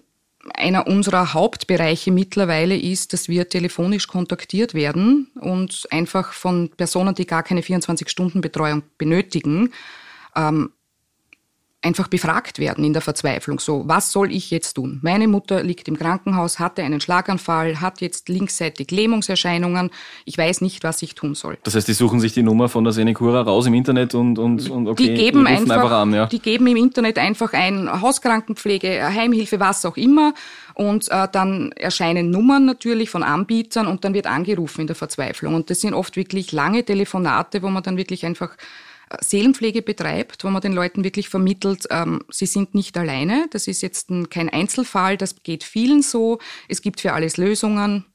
einer 0.54 0.88
unserer 0.88 1.34
Hauptbereiche 1.34 2.12
mittlerweile 2.12 2.78
ist, 2.78 3.14
dass 3.14 3.28
wir 3.28 3.50
telefonisch 3.50 4.08
kontaktiert 4.08 4.74
werden 4.74 5.30
und 5.36 5.88
einfach 5.92 6.34
von 6.34 6.70
Personen, 6.70 7.14
die 7.16 7.26
gar 7.26 7.44
keine 7.44 7.62
24-Stunden-Betreuung 7.62 8.84
benötigen, 8.98 9.72
ähm, 10.36 10.72
einfach 11.82 12.10
befragt 12.10 12.60
werden 12.60 12.84
in 12.84 12.92
der 12.92 13.02
Verzweiflung. 13.02 13.60
So, 13.60 13.84
was 13.88 14.12
soll 14.12 14.34
ich 14.34 14.52
jetzt 14.52 14.74
tun? 14.74 15.00
Meine 15.02 15.30
Mutter 15.30 15.64
liegt 15.64 15.88
im 15.88 15.98
Krankenhaus, 15.98 16.60
hatte 16.60 16.84
einen 16.84 17.00
Schlaganfall, 17.00 17.80
hat 17.80 18.02
jetzt 18.02 18.28
linksseitig 18.28 18.92
Lähmungserscheinungen. 18.92 19.90
Ich 20.26 20.38
weiß 20.38 20.60
nicht, 20.60 20.84
was 20.84 21.02
ich 21.02 21.16
tun 21.16 21.36
soll. 21.36 21.58
Das 21.64 21.76
heißt, 21.76 21.88
die 21.88 21.94
suchen 21.94 22.20
sich 22.20 22.34
die 22.34 22.44
Nummer 22.44 22.68
von 22.68 22.84
der 22.84 22.92
Senecura 22.92 23.42
raus 23.42 23.66
im 23.66 23.74
Internet 23.74 24.14
und, 24.14 24.38
und, 24.40 24.70
und 24.70 24.90
okay, 24.90 25.08
die 25.08 25.14
geben 25.14 25.48
einfach, 25.48 25.76
einfach 25.78 25.92
an, 25.92 26.14
ja. 26.14 26.26
Die 26.26 26.40
geben 26.40 26.68
im 26.68 26.76
Internet 26.76 27.18
einfach 27.18 27.54
ein 27.54 28.02
Hauskrankenpflege, 28.02 29.14
Heimhilfe, 29.14 29.62
was 29.62 29.86
auch 29.86 29.96
immer. 29.96 30.34
Und 30.74 31.10
äh, 31.10 31.28
dann 31.32 31.72
erscheinen 31.74 32.30
Nummern 32.30 32.66
natürlich 32.66 33.10
von 33.10 33.24
Anbietern 33.24 33.88
und 33.88 34.04
dann 34.04 34.14
wird 34.14 34.28
angerufen 34.28 34.82
in 34.82 34.88
der 34.88 34.96
Verzweiflung. 34.96 35.56
Und 35.56 35.70
das 35.70 35.82
sind 35.82 35.94
oft 35.94 36.18
wirklich 36.18 36.52
lange 36.52 36.84
Telefonate, 36.84 37.62
wo 37.64 37.70
man 37.70 37.84
dann 37.84 37.98
wirklich 37.98 38.26
einfach 38.26 38.56
Seelenpflege 39.22 39.82
betreibt, 39.82 40.44
wo 40.44 40.50
man 40.50 40.62
den 40.62 40.74
Leuten 40.74 41.04
wirklich 41.04 41.30
vermittelt, 41.30 41.86
ähm, 41.90 42.24
sie 42.30 42.46
sind 42.46 42.76
nicht 42.76 42.98
alleine. 42.98 43.48
Das 43.52 43.68
ist 43.68 43.82
jetzt 43.82 44.10
ein, 44.10 44.30
kein 44.30 44.50
Einzelfall, 44.50 45.18
das 45.18 45.42
geht 45.44 45.64
vielen 45.64 46.02
so. 46.02 46.40
Es 46.68 46.82
gibt 46.82 47.02
für 47.02 47.14
alles 47.14 47.38
Lösungen 47.38 48.06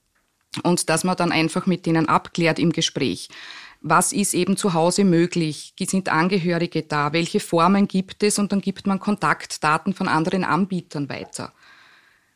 und 0.62 0.88
dass 0.88 1.04
man 1.04 1.16
dann 1.16 1.32
einfach 1.32 1.66
mit 1.66 1.86
denen 1.86 2.08
abklärt 2.08 2.58
im 2.58 2.72
Gespräch. 2.72 3.28
Was 3.80 4.12
ist 4.12 4.34
eben 4.34 4.56
zu 4.56 4.72
Hause 4.72 5.04
möglich? 5.04 5.74
Sind 5.78 6.08
Angehörige 6.08 6.82
da? 6.82 7.12
Welche 7.12 7.40
Formen 7.40 7.86
gibt 7.86 8.22
es? 8.22 8.38
Und 8.38 8.52
dann 8.52 8.62
gibt 8.62 8.86
man 8.86 8.98
Kontaktdaten 8.98 9.92
von 9.92 10.08
anderen 10.08 10.44
Anbietern 10.44 11.08
weiter. 11.08 11.52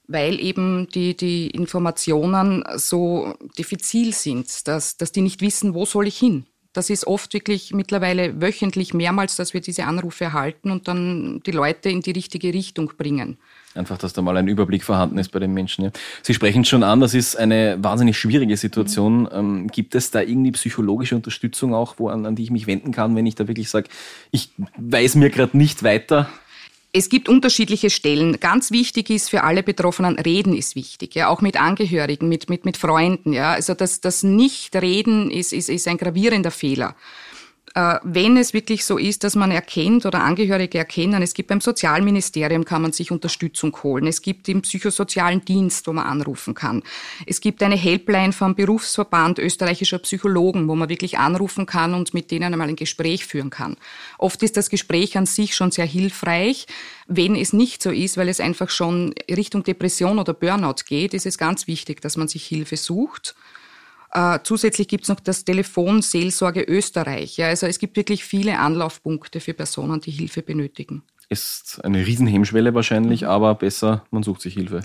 weil 0.09 0.41
eben 0.41 0.89
die, 0.89 1.17
die 1.17 1.51
Informationen 1.51 2.65
so 2.77 3.35
diffizil 3.59 4.15
sind, 4.15 4.67
dass, 4.67 4.97
dass 4.97 5.13
die 5.13 5.21
nicht 5.21 5.43
wissen, 5.43 5.75
wo 5.75 5.85
soll 5.85 6.07
ich 6.07 6.19
hin. 6.19 6.47
Das 6.79 6.91
ist 6.91 7.09
oft 7.09 7.35
wirklich 7.35 7.75
mittlerweile 7.75 8.41
wöchentlich 8.41 8.95
mehrmals, 8.95 9.35
dass 9.35 9.53
wir 9.53 9.61
diese 9.61 9.85
Anrufe 9.87 10.23
erhalten 10.23 10.71
und 10.71 10.87
dann 10.87 11.41
die 11.45 11.51
Leute 11.51 11.89
in 11.89 12.03
die 12.03 12.13
richtige 12.13 12.55
Richtung 12.55 12.93
bringen. 12.97 13.37
Einfach, 13.75 13.99
dass 13.99 14.13
da 14.13 14.23
mal 14.23 14.37
ein 14.37 14.47
Überblick 14.47 14.85
vorhanden 14.85 15.19
ist 15.19 15.33
bei 15.33 15.41
den 15.41 15.53
Menschen. 15.53 15.87
Ja. 15.87 15.91
Sie 16.23 16.35
sprechen 16.35 16.65
schon 16.65 16.85
an, 16.85 17.01
das 17.01 17.15
ist 17.15 17.35
eine 17.35 17.79
wahnsinnig 17.83 18.17
schwierige 18.17 18.57
Situation. 18.57 19.23
Mhm. 19.23 19.29
Ähm, 19.33 19.67
gibt 19.67 19.97
es 19.97 20.13
da 20.13 20.21
irgendwie 20.21 20.53
psychologische 20.53 21.17
Unterstützung 21.17 21.75
auch, 21.75 21.97
wo, 21.97 22.11
an, 22.11 22.25
an 22.27 22.37
die 22.37 22.45
ich 22.45 22.53
mich 22.53 22.69
wenden 22.69 22.93
kann, 22.93 23.17
wenn 23.17 23.27
ich 23.27 23.35
da 23.35 23.49
wirklich 23.49 23.71
sage, 23.71 23.89
ich 24.31 24.51
weiß 24.77 25.17
mir 25.17 25.31
gerade 25.31 25.59
nicht 25.59 25.83
weiter? 25.83 26.29
Es 26.93 27.11
gibt 27.11 27.29
unterschiedliche 27.29 27.91
Stellen. 27.91 28.41
Ganz 28.41 28.71
wichtig 28.71 29.11
ist 29.11 29.29
für 29.29 29.45
alle 29.45 29.63
Betroffenen, 29.63 30.19
reden 30.19 30.57
ist 30.57 30.75
wichtig, 30.75 31.15
ja, 31.15 31.29
auch 31.29 31.43
mit 31.43 31.61
Angehörigen, 31.61 32.29
mit, 32.29 32.49
mit, 32.49 32.65
mit 32.65 32.79
Freunden, 32.79 33.33
ja. 33.33 33.53
Also 33.53 33.75
das, 33.75 34.01
das 34.01 34.23
Nicht-Reden 34.23 35.31
ist, 35.31 35.53
ist, 35.53 35.69
ist 35.69 35.87
ein 35.87 35.99
gravierender 35.99 36.51
Fehler. 36.51 36.97
Äh, 37.75 37.99
wenn 38.03 38.37
es 38.37 38.55
wirklich 38.55 38.85
so 38.85 38.99
ist, 38.99 39.25
dass 39.25 39.35
man 39.35 39.51
erkennt 39.51 40.07
oder 40.07 40.23
Angehörige 40.23 40.79
erkennen, 40.79 41.23
es 41.23 41.35
gibt 41.35 41.49
beim 41.49 41.61
Sozialministerium 41.61 42.65
kann 42.65 42.83
man 42.83 42.93
sich 42.93 43.11
Unterstützung 43.11 43.77
holen. 43.83 44.07
Es 44.07 44.23
gibt 44.23 44.49
im 44.49 44.63
psychosozialen 44.63 45.45
Dienst, 45.45 45.87
wo 45.87 45.93
man 45.93 46.07
anrufen 46.07 46.55
kann. 46.55 46.83
Es 47.27 47.41
gibt 47.41 47.63
eine 47.63 47.77
Helpline 47.77 48.33
vom 48.33 48.55
Berufsverband 48.55 49.39
österreichischer 49.39 49.99
Psychologen, 49.99 50.69
wo 50.69 50.75
man 50.75 50.89
wirklich 50.89 51.19
anrufen 51.19 51.67
kann 51.67 51.95
und 51.95 52.15
mit 52.15 52.31
denen 52.31 52.53
einmal 52.53 52.69
ein 52.69 52.77
Gespräch 52.77 53.27
führen 53.27 53.51
kann. 53.51 53.77
Oft 54.19 54.43
ist 54.43 54.57
das 54.57 54.71
Gespräch 54.71 55.19
an 55.19 55.27
sich 55.27 55.55
schon 55.55 55.71
sehr 55.71 55.87
hilfreich. 55.87 56.67
Wenn 57.07 57.35
es 57.35 57.53
nicht 57.53 57.83
so 57.83 57.91
ist, 57.91 58.17
weil 58.17 58.29
es 58.29 58.41
einfach 58.41 58.71
schon 58.71 59.15
Richtung 59.31 59.63
Depression 59.63 60.19
oder 60.19 60.35
Burnout 60.35 60.85
geht, 60.87 61.15
ist 61.15 61.27
es 61.27 61.39
ganz 61.39 61.67
wichtig, 61.67 62.01
dass 62.01 62.17
man 62.17 62.29
sich 62.29 62.45
Hilfe 62.47 62.77
sucht. 62.77 63.35
Äh, 64.13 64.39
zusätzlich 64.43 64.89
gibt 64.89 65.05
es 65.05 65.09
noch 65.09 65.21
das 65.21 65.45
Telefon 65.45 66.03
Seelsorge 66.03 66.63
Österreich. 66.63 67.37
Ja, 67.37 67.49
also 67.49 67.67
es 67.67 67.79
gibt 67.79 67.97
wirklich 67.97 68.25
viele 68.25 68.59
Anlaufpunkte 68.59 69.41
für 69.41 69.55
Personen, 69.55 70.01
die 70.01 70.11
Hilfe 70.11 70.43
benötigen. 70.43 71.03
Ist 71.31 71.85
eine 71.85 72.07
Riesenhemmschwelle 72.07 72.73
wahrscheinlich, 72.73 73.21
mhm. 73.21 73.29
aber 73.29 73.55
besser, 73.55 74.05
man 74.11 74.23
sucht 74.23 74.41
sich 74.41 74.55
Hilfe. 74.55 74.81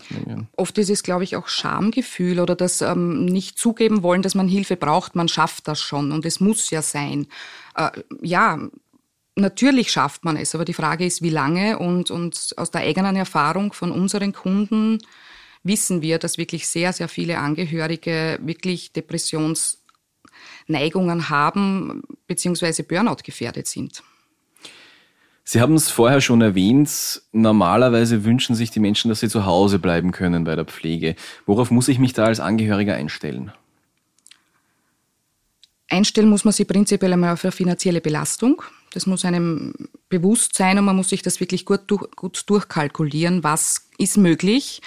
Oft 0.58 0.78
ist 0.78 0.90
es, 0.90 1.02
glaube 1.02 1.24
ich, 1.24 1.38
auch 1.38 1.48
Schamgefühl 1.48 2.42
oder 2.42 2.56
das 2.56 2.82
ähm, 2.82 3.24
nicht 3.24 3.58
zugeben 3.58 4.04
wollen, 4.04 4.22
dass 4.22 4.36
man 4.36 4.50
Hilfe 4.50 4.76
braucht. 4.76 5.16
Man 5.16 5.30
schafft 5.30 5.70
das 5.70 5.80
schon 5.80 6.12
und 6.12 6.26
es 6.26 6.42
muss 6.42 6.70
ja 6.70 6.82
sein. 6.82 7.28
Äh, 7.78 7.92
ja, 8.22 8.60
natürlich 9.38 9.90
schafft 9.90 10.26
man 10.26 10.36
es, 10.36 10.54
aber 10.54 10.66
die 10.66 10.74
Frage 10.74 11.06
ist, 11.06 11.22
wie 11.22 11.30
lange 11.30 11.80
und, 11.80 12.12
und 12.12 12.54
aus 12.58 12.72
der 12.72 12.82
eigenen 12.82 13.16
Erfahrung 13.16 13.72
von 13.72 13.92
unseren 13.92 14.34
Kunden 14.34 15.00
wissen 15.64 16.02
wir, 16.02 16.20
dass 16.20 16.38
wirklich 16.38 16.68
sehr, 16.68 16.94
sehr 16.94 17.08
viele 17.08 17.40
Angehörige 17.40 18.38
wirklich 18.42 18.94
Depressionsneigungen 18.94 21.30
haben 21.30 22.04
bzw. 22.28 22.84
Burnout 22.84 23.24
gefährdet 23.24 23.68
sind. 23.68 24.04
Sie 25.46 25.60
haben 25.60 25.74
es 25.74 25.90
vorher 25.90 26.22
schon 26.22 26.42
erwähnt, 26.42 27.22
normalerweise 27.34 28.24
wünschen 28.24 28.56
sich 28.56 28.72
die 28.72 28.80
Menschen, 28.80 29.10
dass 29.10 29.20
sie 29.20 29.28
zu 29.28 29.46
Hause 29.46 29.78
bleiben 29.78 30.12
können 30.12 30.46
bei 30.46 30.56
der 30.56 30.64
Pflege. 30.64 31.16
Worauf 31.46 31.70
muss 31.70 31.90
ich 31.90 32.00
mich 32.00 32.14
da 32.14 32.26
als 32.26 32.40
Angehöriger 32.40 32.96
einstellen? 32.96 33.52
Einstellen 35.90 36.30
muss 36.30 36.46
man 36.46 36.54
sich 36.54 36.68
prinzipiell 36.68 37.14
einmal 37.14 37.34
auf 37.34 37.44
eine 37.44 37.52
finanzielle 37.52 38.00
Belastung. 38.00 38.64
Das 38.94 39.06
muss 39.06 39.26
einem 39.26 39.74
bewusst 40.08 40.56
sein 40.56 40.80
und 40.80 40.86
man 40.86 40.96
muss 40.96 41.10
sich 41.10 41.22
das 41.22 41.40
wirklich 41.40 41.66
gut, 41.66 41.82
durch, 41.88 42.10
gut 42.16 42.50
durchkalkulieren, 42.50 43.44
was 43.44 43.90
ist 43.98 44.18
möglich, 44.18 44.82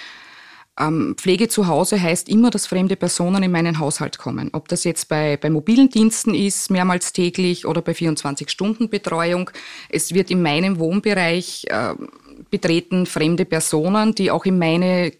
ähm, 0.79 1.15
Pflege 1.17 1.47
zu 1.47 1.67
Hause 1.67 2.01
heißt 2.01 2.29
immer, 2.29 2.49
dass 2.51 2.67
fremde 2.67 2.95
Personen 2.95 3.41
in 3.41 3.51
meinen 3.51 3.79
Haushalt 3.79 4.17
kommen. 4.17 4.49
Ob 4.53 4.67
das 4.67 4.83
jetzt 4.83 5.09
bei, 5.09 5.37
bei 5.37 5.49
mobilen 5.49 5.89
Diensten 5.89 6.35
ist, 6.35 6.69
mehrmals 6.69 7.13
täglich 7.13 7.65
oder 7.65 7.81
bei 7.81 7.93
24-Stunden-Betreuung. 7.93 9.49
Es 9.89 10.13
wird 10.13 10.29
in 10.29 10.41
meinem 10.41 10.77
Wohnbereich 10.77 11.65
äh, 11.69 11.95
betreten 12.51 13.05
fremde 13.07 13.45
Personen, 13.45 14.13
die 14.13 14.29
auch 14.29 14.45
in 14.45 14.59
meine 14.59 15.13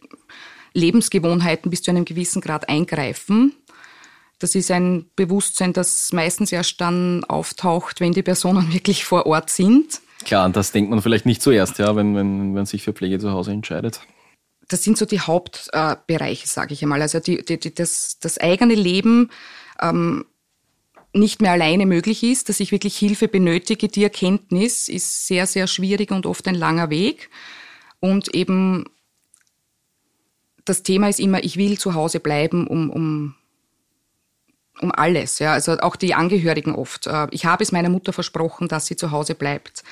Lebensgewohnheiten 0.74 1.72
bis 1.72 1.82
zu 1.82 1.92
einem 1.92 2.06
gewissen 2.06 2.42
Grad 2.42 2.70
eingreifen. 2.70 3.54
Das 4.38 4.54
ist 4.54 4.70
ein 4.70 5.06
Bewusstsein, 5.16 5.74
das 5.74 6.14
meistens 6.14 6.52
erst 6.52 6.80
dann 6.80 7.24
auftaucht, 7.24 8.00
wenn 8.00 8.12
die 8.12 8.22
Personen 8.22 8.72
wirklich 8.74 9.06
vor 9.06 9.26
Ort 9.26 9.50
sind. 9.50 10.02
Klar, 10.24 10.46
und 10.46 10.56
das 10.56 10.72
denkt 10.72 10.92
man 10.92 11.02
vielleicht 11.02 11.26
nicht 11.26 11.42
zuerst, 11.42 11.80
ja, 11.80 11.96
wenn, 11.96 12.16
wenn, 12.16 12.40
wenn 12.40 12.54
man 12.54 12.66
sich 12.68 12.84
für 12.84 12.94
Pflege 12.94 13.18
zu 13.18 13.32
Hause 13.32 13.52
entscheidet 13.52 14.02
das 14.68 14.84
sind 14.84 14.98
so 14.98 15.06
die 15.06 15.22
Hauptbereiche, 15.22 16.44
äh, 16.44 16.48
sage 16.48 16.74
ich 16.74 16.84
einmal. 16.84 17.02
Also 17.02 17.20
die, 17.20 17.44
die, 17.44 17.60
die, 17.60 17.74
das, 17.74 18.20
das 18.20 18.38
eigene 18.38 18.76
Leben 18.76 19.30
ähm, 19.82 20.26
nicht 21.14 21.42
mehr 21.42 21.52
alleine 21.52 21.86
möglich 21.86 22.24
ist, 22.24 22.50
dass 22.50 22.60
ich 22.60 22.72
wirklich 22.72 22.98
Hilfe 22.98 23.28
benötige. 23.28 23.88
Die 23.88 24.04
Erkenntnis 24.04 24.88
ist 24.88 25.28
sehr, 25.28 25.48
sehr 25.48 25.68
schwierig 25.68 26.12
und 26.12 26.26
oft 26.26 26.48
ein 26.48 26.56
langer 26.56 26.90
Weg. 26.90 27.30
Und 28.00 28.34
eben 28.36 28.86
das 30.66 30.84
Thema 30.84 31.08
ist 31.08 31.20
immer, 31.20 31.44
ich 31.44 31.58
will 31.58 31.80
zu 31.80 31.94
Hause 31.94 32.20
bleiben, 32.20 32.68
um, 32.68 32.90
um, 32.90 33.36
um 34.82 34.92
alles. 34.92 35.40
Ja. 35.40 35.54
Also 35.54 35.78
auch 35.80 35.96
die 35.96 36.14
Angehörigen 36.14 36.76
oft. 36.76 37.08
Äh, 37.08 37.28
ich 37.32 37.46
habe 37.46 37.64
es 37.64 37.72
meiner 37.72 37.90
Mutter 37.90 38.12
versprochen, 38.12 38.68
dass 38.68 38.86
sie 38.86 38.98
zu 38.98 39.12
Hause 39.12 39.34
bleibt. 39.34 39.84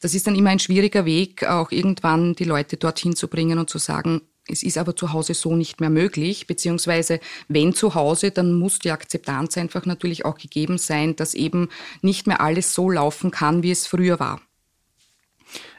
Das 0.00 0.14
ist 0.14 0.26
dann 0.26 0.36
immer 0.36 0.50
ein 0.50 0.58
schwieriger 0.58 1.04
Weg, 1.04 1.44
auch 1.44 1.70
irgendwann 1.70 2.34
die 2.34 2.44
Leute 2.44 2.76
dorthin 2.76 3.16
zu 3.16 3.28
bringen 3.28 3.58
und 3.58 3.70
zu 3.70 3.78
sagen, 3.78 4.22
es 4.48 4.62
ist 4.62 4.78
aber 4.78 4.94
zu 4.94 5.12
Hause 5.12 5.34
so 5.34 5.56
nicht 5.56 5.80
mehr 5.80 5.90
möglich, 5.90 6.46
beziehungsweise 6.46 7.18
wenn 7.48 7.74
zu 7.74 7.94
Hause, 7.94 8.30
dann 8.30 8.54
muss 8.58 8.78
die 8.78 8.92
Akzeptanz 8.92 9.58
einfach 9.58 9.86
natürlich 9.86 10.24
auch 10.24 10.38
gegeben 10.38 10.78
sein, 10.78 11.16
dass 11.16 11.34
eben 11.34 11.68
nicht 12.00 12.26
mehr 12.26 12.40
alles 12.40 12.72
so 12.72 12.88
laufen 12.88 13.30
kann, 13.30 13.62
wie 13.62 13.72
es 13.72 13.86
früher 13.86 14.20
war. 14.20 14.40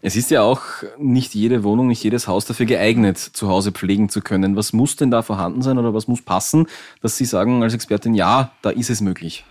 Es 0.01 0.15
ist 0.15 0.31
ja 0.31 0.43
auch 0.43 0.61
nicht 0.97 1.33
jede 1.35 1.63
Wohnung, 1.63 1.87
nicht 1.87 2.03
jedes 2.03 2.27
Haus 2.27 2.45
dafür 2.45 2.65
geeignet, 2.65 3.17
zu 3.17 3.47
Hause 3.47 3.71
pflegen 3.71 4.09
zu 4.09 4.21
können. 4.21 4.55
Was 4.55 4.73
muss 4.73 4.95
denn 4.95 5.11
da 5.11 5.21
vorhanden 5.21 5.61
sein 5.61 5.77
oder 5.77 5.93
was 5.93 6.07
muss 6.07 6.21
passen, 6.21 6.67
dass 7.01 7.17
Sie 7.17 7.25
sagen 7.25 7.63
als 7.63 7.73
Expertin, 7.73 8.13
ja, 8.13 8.51
da 8.61 8.69
ist 8.69 8.89
es 8.89 9.01
möglich? 9.01 9.45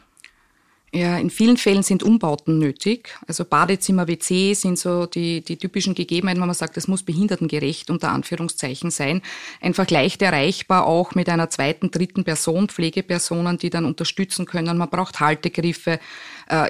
Ja, 0.92 1.18
in 1.18 1.30
vielen 1.30 1.56
Fällen 1.56 1.82
sind 1.82 2.02
Umbauten 2.02 2.58
nötig. 2.58 3.18
Also 3.26 3.44
Badezimmer, 3.44 4.06
WC 4.06 4.54
sind 4.54 4.78
so 4.78 5.04
die, 5.06 5.42
die 5.42 5.56
typischen 5.56 5.94
Gegebenheiten, 5.94 6.40
wenn 6.40 6.46
man 6.46 6.54
sagt, 6.54 6.76
das 6.76 6.88
muss 6.88 7.02
behindertengerecht 7.02 7.90
unter 7.90 8.12
Anführungszeichen 8.12 8.90
sein. 8.90 9.20
Einfach 9.60 9.90
leicht 9.90 10.22
erreichbar 10.22 10.86
auch 10.86 11.14
mit 11.14 11.28
einer 11.28 11.50
zweiten, 11.50 11.90
dritten 11.90 12.24
Person, 12.24 12.68
Pflegepersonen, 12.68 13.58
die 13.58 13.68
dann 13.68 13.84
unterstützen 13.84 14.46
können. 14.46 14.78
Man 14.78 14.88
braucht 14.88 15.20
Haltegriffe, 15.20 15.98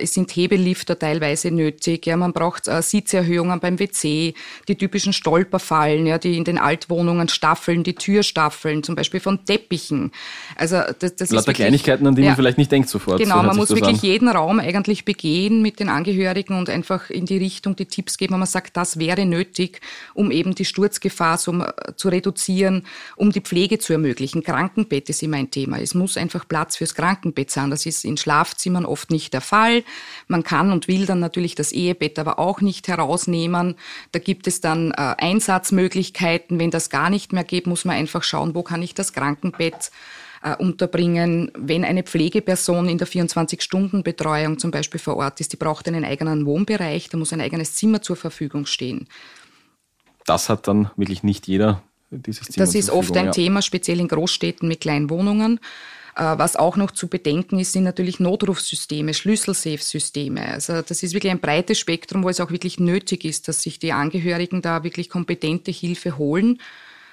es 0.00 0.14
sind 0.14 0.30
Hebellifter 0.30 0.98
teilweise 0.98 1.50
nötig. 1.50 2.06
Ja, 2.06 2.16
man 2.16 2.32
braucht 2.32 2.66
äh, 2.66 2.80
Sitzerhöhungen 2.80 3.60
beim 3.60 3.78
WC, 3.78 4.34
die 4.68 4.74
typischen 4.76 5.12
Stolperfallen, 5.12 6.06
ja, 6.06 6.18
die 6.18 6.36
in 6.36 6.44
den 6.44 6.58
Altwohnungen 6.58 7.28
staffeln, 7.28 7.82
die 7.82 7.94
Türstaffeln, 7.94 8.82
zum 8.82 8.94
Beispiel 8.94 9.20
von 9.20 9.44
Teppichen. 9.44 10.12
Also 10.56 10.80
das, 10.98 11.16
das 11.16 11.30
Lauter 11.30 11.52
ist 11.52 11.56
Kleinigkeiten, 11.56 12.06
an 12.06 12.14
die 12.14 12.22
ja, 12.22 12.28
man 12.28 12.36
vielleicht 12.36 12.58
nicht 12.58 12.72
denkt 12.72 12.88
sofort. 12.88 13.18
Genau, 13.18 13.40
so 13.40 13.42
man 13.42 13.56
muss 13.56 13.68
wirklich 13.70 13.98
an. 13.98 14.08
jeden 14.08 14.28
Raum 14.28 14.60
eigentlich 14.60 15.04
begehen 15.04 15.60
mit 15.60 15.78
den 15.78 15.88
Angehörigen 15.88 16.58
und 16.58 16.70
einfach 16.70 17.10
in 17.10 17.26
die 17.26 17.36
Richtung 17.36 17.76
die 17.76 17.86
Tipps 17.86 18.16
geben, 18.16 18.32
wenn 18.32 18.40
man 18.40 18.48
sagt, 18.48 18.76
das 18.76 18.98
wäre 18.98 19.26
nötig, 19.26 19.80
um 20.14 20.30
eben 20.30 20.54
die 20.54 20.64
Sturzgefahr 20.64 21.36
so, 21.38 21.52
äh, 21.52 21.94
zu 21.96 22.08
reduzieren, 22.08 22.86
um 23.16 23.30
die 23.30 23.40
Pflege 23.40 23.78
zu 23.78 23.92
ermöglichen. 23.92 24.42
Krankenbett 24.42 25.10
ist 25.10 25.22
immer 25.22 25.36
ein 25.36 25.50
Thema. 25.50 25.78
Es 25.80 25.94
muss 25.94 26.16
einfach 26.16 26.48
Platz 26.48 26.76
fürs 26.76 26.94
Krankenbett 26.94 27.50
sein. 27.50 27.70
Das 27.70 27.84
ist 27.84 28.04
in 28.04 28.16
Schlafzimmern 28.16 28.86
oft 28.86 29.10
nicht 29.10 29.34
der 29.34 29.40
Fall. 29.40 29.65
Fall. 29.66 29.84
Man 30.28 30.42
kann 30.42 30.72
und 30.72 30.88
will 30.88 31.06
dann 31.06 31.20
natürlich 31.20 31.54
das 31.54 31.72
Ehebett 31.72 32.18
aber 32.18 32.38
auch 32.38 32.60
nicht 32.60 32.88
herausnehmen. 32.88 33.76
Da 34.12 34.18
gibt 34.18 34.46
es 34.46 34.60
dann 34.60 34.90
äh, 34.92 35.14
Einsatzmöglichkeiten. 35.18 36.58
Wenn 36.58 36.70
das 36.70 36.90
gar 36.90 37.10
nicht 37.10 37.32
mehr 37.32 37.44
geht, 37.44 37.66
muss 37.66 37.84
man 37.84 37.96
einfach 37.96 38.22
schauen, 38.22 38.54
wo 38.54 38.62
kann 38.62 38.82
ich 38.82 38.94
das 38.94 39.12
Krankenbett 39.12 39.90
äh, 40.42 40.56
unterbringen. 40.56 41.50
Wenn 41.56 41.84
eine 41.84 42.02
Pflegeperson 42.02 42.88
in 42.88 42.98
der 42.98 43.08
24-Stunden-Betreuung 43.08 44.58
zum 44.58 44.70
Beispiel 44.70 45.00
vor 45.00 45.16
Ort 45.16 45.40
ist, 45.40 45.52
die 45.52 45.56
braucht 45.56 45.86
einen 45.88 46.04
eigenen 46.04 46.46
Wohnbereich, 46.46 47.08
da 47.08 47.18
muss 47.18 47.32
ein 47.32 47.40
eigenes 47.40 47.74
Zimmer 47.74 48.02
zur 48.02 48.16
Verfügung 48.16 48.66
stehen. 48.66 49.08
Das 50.24 50.48
hat 50.48 50.66
dann 50.66 50.90
wirklich 50.96 51.22
nicht 51.22 51.46
jeder 51.46 51.82
dieses 52.10 52.48
Zimmer. 52.48 52.66
Das 52.66 52.74
ist 52.74 52.90
oft 52.90 53.16
ein 53.16 53.26
ja. 53.26 53.30
Thema, 53.30 53.62
speziell 53.62 54.00
in 54.00 54.08
Großstädten 54.08 54.68
mit 54.68 54.80
kleinen 54.80 55.08
Wohnungen. 55.10 55.60
Äh, 56.16 56.38
was 56.38 56.56
auch 56.56 56.76
noch 56.76 56.92
zu 56.92 57.08
bedenken 57.08 57.58
ist, 57.58 57.72
sind 57.72 57.84
natürlich 57.84 58.20
Notrufsysteme, 58.20 59.12
Schlüsselsafe-Systeme. 59.12 60.48
Also 60.48 60.80
das 60.80 61.02
ist 61.02 61.12
wirklich 61.12 61.30
ein 61.30 61.40
breites 61.40 61.78
Spektrum, 61.78 62.24
wo 62.24 62.30
es 62.30 62.40
auch 62.40 62.50
wirklich 62.50 62.80
nötig 62.80 63.24
ist, 63.24 63.48
dass 63.48 63.62
sich 63.62 63.78
die 63.78 63.92
Angehörigen 63.92 64.62
da 64.62 64.82
wirklich 64.82 65.10
kompetente 65.10 65.70
Hilfe 65.70 66.16
holen 66.16 66.58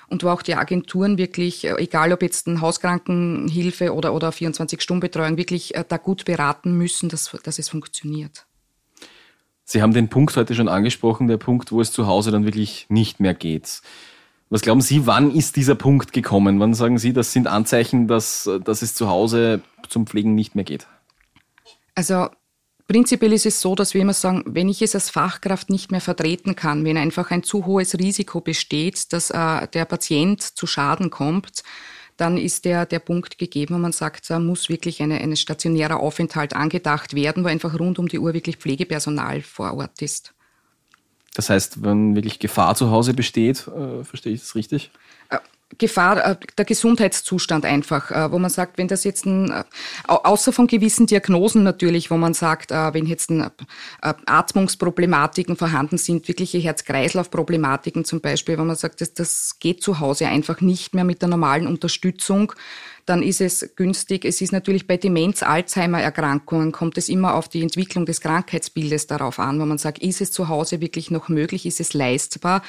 und 0.07 0.23
wo 0.23 0.29
auch 0.29 0.41
die 0.41 0.55
Agenturen 0.55 1.17
wirklich, 1.17 1.65
äh, 1.65 1.75
egal 1.79 2.13
ob 2.13 2.21
jetzt 2.21 2.47
eine 2.47 2.61
Hauskrankenhilfe 2.61 3.93
oder, 3.93 4.13
oder 4.13 4.29
24-Stunden-Betreuung, 4.29 5.35
wirklich 5.35 5.75
äh, 5.75 5.83
da 5.85 5.97
gut 5.97 6.23
beraten 6.23 6.77
müssen, 6.77 7.09
dass, 7.09 7.35
dass 7.43 7.59
es 7.59 7.67
funktioniert. 7.67 8.45
Sie 9.65 9.81
haben 9.81 9.93
den 9.93 10.09
Punkt 10.09 10.35
heute 10.37 10.55
schon 10.55 10.69
angesprochen, 10.69 11.27
der 11.27 11.37
Punkt, 11.37 11.73
wo 11.73 11.81
es 11.81 11.91
zu 11.91 12.07
Hause 12.07 12.31
dann 12.31 12.45
wirklich 12.45 12.85
nicht 12.89 13.19
mehr 13.19 13.33
geht. 13.33 13.81
Was 14.49 14.61
glauben 14.61 14.81
Sie, 14.81 15.07
wann 15.07 15.31
ist 15.31 15.55
dieser 15.55 15.75
Punkt 15.75 16.13
gekommen? 16.13 16.59
Wann 16.59 16.73
sagen 16.73 16.97
Sie, 16.97 17.13
das 17.13 17.31
sind 17.31 17.47
Anzeichen, 17.47 18.07
dass, 18.07 18.49
dass 18.63 18.81
es 18.81 18.93
zu 18.93 19.09
Hause 19.09 19.61
zum 19.89 20.05
Pflegen 20.05 20.35
nicht 20.35 20.55
mehr 20.55 20.63
geht? 20.63 20.87
Also 21.95 22.27
prinzipiell 22.87 23.33
ist 23.33 23.45
es 23.45 23.61
so, 23.61 23.75
dass 23.75 23.93
wir 23.93 24.01
immer 24.01 24.13
sagen, 24.13 24.43
wenn 24.45 24.69
ich 24.69 24.81
es 24.81 24.95
als 24.95 25.09
Fachkraft 25.09 25.69
nicht 25.69 25.91
mehr 25.91 26.01
vertreten 26.01 26.55
kann, 26.55 26.85
wenn 26.85 26.97
einfach 26.97 27.31
ein 27.31 27.43
zu 27.43 27.65
hohes 27.65 27.97
Risiko 27.97 28.41
besteht, 28.41 29.11
dass 29.13 29.31
äh, 29.31 29.67
der 29.67 29.85
Patient 29.85 30.41
zu 30.41 30.67
Schaden 30.67 31.09
kommt, 31.09 31.63
dann 32.17 32.37
ist 32.37 32.65
der, 32.65 32.85
der 32.85 32.99
Punkt 32.99 33.37
gegeben, 33.37 33.75
wo 33.75 33.79
man 33.79 33.91
sagt, 33.91 34.29
da 34.29 34.39
muss 34.39 34.69
wirklich 34.69 35.01
eine, 35.01 35.19
eine 35.19 35.35
stationärer 35.35 35.99
Aufenthalt 35.99 36.53
angedacht 36.55 37.15
werden, 37.15 37.43
wo 37.43 37.47
einfach 37.47 37.79
rund 37.79 37.97
um 37.97 38.07
die 38.07 38.19
Uhr 38.19 38.33
wirklich 38.33 38.57
Pflegepersonal 38.57 39.41
vor 39.41 39.73
Ort 39.73 40.01
ist. 40.01 40.33
Das 41.33 41.49
heißt, 41.49 41.83
wenn 41.83 42.15
wirklich 42.15 42.39
Gefahr 42.39 42.75
zu 42.75 42.91
Hause 42.91 43.13
besteht, 43.13 43.67
äh, 43.67 44.03
verstehe 44.03 44.33
ich 44.33 44.41
das 44.41 44.55
richtig? 44.55 44.91
Gefahr, 45.77 46.25
äh, 46.25 46.35
der 46.57 46.65
Gesundheitszustand 46.65 47.65
einfach, 47.65 48.11
äh, 48.11 48.31
wo 48.31 48.39
man 48.39 48.49
sagt, 48.49 48.77
wenn 48.77 48.87
das 48.87 49.03
jetzt 49.03 49.25
ein, 49.25 49.51
äh, 49.51 49.63
außer 50.07 50.53
von 50.53 50.67
gewissen 50.67 51.07
Diagnosen 51.07 51.63
natürlich, 51.63 52.11
wo 52.11 52.17
man 52.17 52.33
sagt, 52.33 52.71
wenn 52.71 53.05
jetzt 53.05 53.29
ein, 53.29 53.49
Atmungsproblematiken 54.01 55.55
vorhanden 55.55 55.97
sind, 55.97 56.27
wirkliche 56.27 56.57
Herz-Kreislauf-Problematiken 56.59 58.05
zum 58.05 58.21
Beispiel, 58.21 58.57
wo 58.57 58.63
man 58.63 58.75
sagt, 58.75 59.01
das, 59.01 59.13
das 59.13 59.59
geht 59.59 59.81
zu 59.81 59.99
Hause 59.99 60.27
einfach 60.27 60.61
nicht 60.61 60.93
mehr 60.93 61.03
mit 61.03 61.21
der 61.21 61.29
normalen 61.29 61.67
Unterstützung, 61.67 62.53
dann 63.05 63.21
ist 63.21 63.41
es 63.41 63.75
günstig. 63.75 64.25
Es 64.25 64.41
ist 64.41 64.51
natürlich 64.51 64.87
bei 64.87 64.97
Demenz, 64.97 65.43
Alzheimer-Erkrankungen 65.43 66.71
kommt 66.71 66.97
es 66.97 67.09
immer 67.09 67.35
auf 67.35 67.49
die 67.49 67.61
Entwicklung 67.61 68.05
des 68.05 68.21
Krankheitsbildes 68.21 69.07
darauf 69.07 69.39
an, 69.39 69.59
wo 69.59 69.65
man 69.65 69.77
sagt, 69.77 69.99
ist 69.99 70.21
es 70.21 70.31
zu 70.31 70.47
Hause 70.47 70.81
wirklich 70.81 71.11
noch 71.11 71.29
möglich, 71.29 71.65
ist 71.65 71.79
es 71.79 71.93
leistbar? 71.93 72.61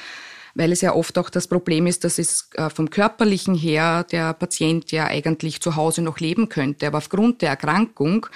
Weil 0.55 0.71
es 0.71 0.81
ja 0.81 0.93
oft 0.93 1.17
auch 1.17 1.29
das 1.29 1.47
Problem 1.47 1.85
ist, 1.85 2.03
dass 2.03 2.17
es 2.17 2.49
äh, 2.55 2.69
vom 2.69 2.89
körperlichen 2.89 3.53
her 3.53 4.05
der 4.05 4.33
Patient 4.33 4.91
ja 4.91 5.05
eigentlich 5.05 5.61
zu 5.61 5.75
Hause 5.75 6.01
noch 6.01 6.19
leben 6.19 6.49
könnte, 6.49 6.87
aber 6.87 6.97
aufgrund 6.97 7.41
der 7.41 7.49
Erkrankung 7.49 8.27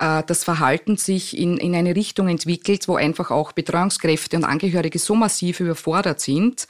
äh, 0.00 0.22
das 0.26 0.44
Verhalten 0.44 0.96
sich 0.96 1.36
in, 1.36 1.58
in 1.58 1.74
eine 1.74 1.94
Richtung 1.94 2.28
entwickelt, 2.28 2.88
wo 2.88 2.96
einfach 2.96 3.30
auch 3.30 3.52
Betreuungskräfte 3.52 4.36
und 4.36 4.44
Angehörige 4.44 4.98
so 4.98 5.14
massiv 5.14 5.60
überfordert 5.60 6.20
sind, 6.20 6.66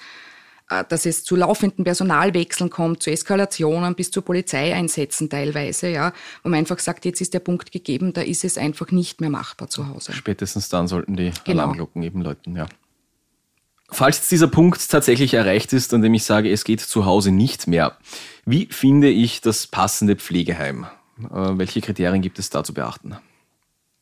äh, 0.68 0.82
dass 0.88 1.06
es 1.06 1.22
zu 1.22 1.36
laufenden 1.36 1.84
Personalwechseln 1.84 2.68
kommt, 2.68 3.00
zu 3.00 3.10
Eskalationen 3.10 3.94
bis 3.94 4.10
zu 4.10 4.22
Polizeieinsätzen 4.22 5.30
teilweise, 5.30 5.88
ja, 5.88 6.12
wo 6.42 6.48
man 6.48 6.58
einfach 6.58 6.80
sagt, 6.80 7.04
jetzt 7.04 7.20
ist 7.20 7.34
der 7.34 7.40
Punkt 7.40 7.70
gegeben, 7.70 8.12
da 8.12 8.22
ist 8.22 8.44
es 8.44 8.58
einfach 8.58 8.90
nicht 8.90 9.20
mehr 9.20 9.30
machbar 9.30 9.68
zu 9.68 9.86
Hause. 9.86 10.12
Spätestens 10.12 10.68
dann 10.68 10.88
sollten 10.88 11.16
die 11.16 11.30
genau. 11.44 11.62
Alarmglocken 11.62 12.02
eben 12.02 12.20
läuten, 12.22 12.56
ja. 12.56 12.66
Falls 13.90 14.18
jetzt 14.18 14.30
dieser 14.30 14.48
Punkt 14.48 14.90
tatsächlich 14.90 15.34
erreicht 15.34 15.72
ist, 15.72 15.94
an 15.94 16.02
dem 16.02 16.12
ich 16.14 16.24
sage, 16.24 16.50
es 16.52 16.64
geht 16.64 16.80
zu 16.80 17.06
Hause 17.06 17.32
nicht 17.32 17.66
mehr, 17.66 17.96
wie 18.44 18.66
finde 18.66 19.08
ich 19.08 19.40
das 19.40 19.66
passende 19.66 20.16
Pflegeheim? 20.16 20.86
Äh, 21.22 21.58
welche 21.58 21.80
Kriterien 21.80 22.22
gibt 22.22 22.38
es 22.38 22.50
da 22.50 22.62
zu 22.62 22.74
beachten? 22.74 23.16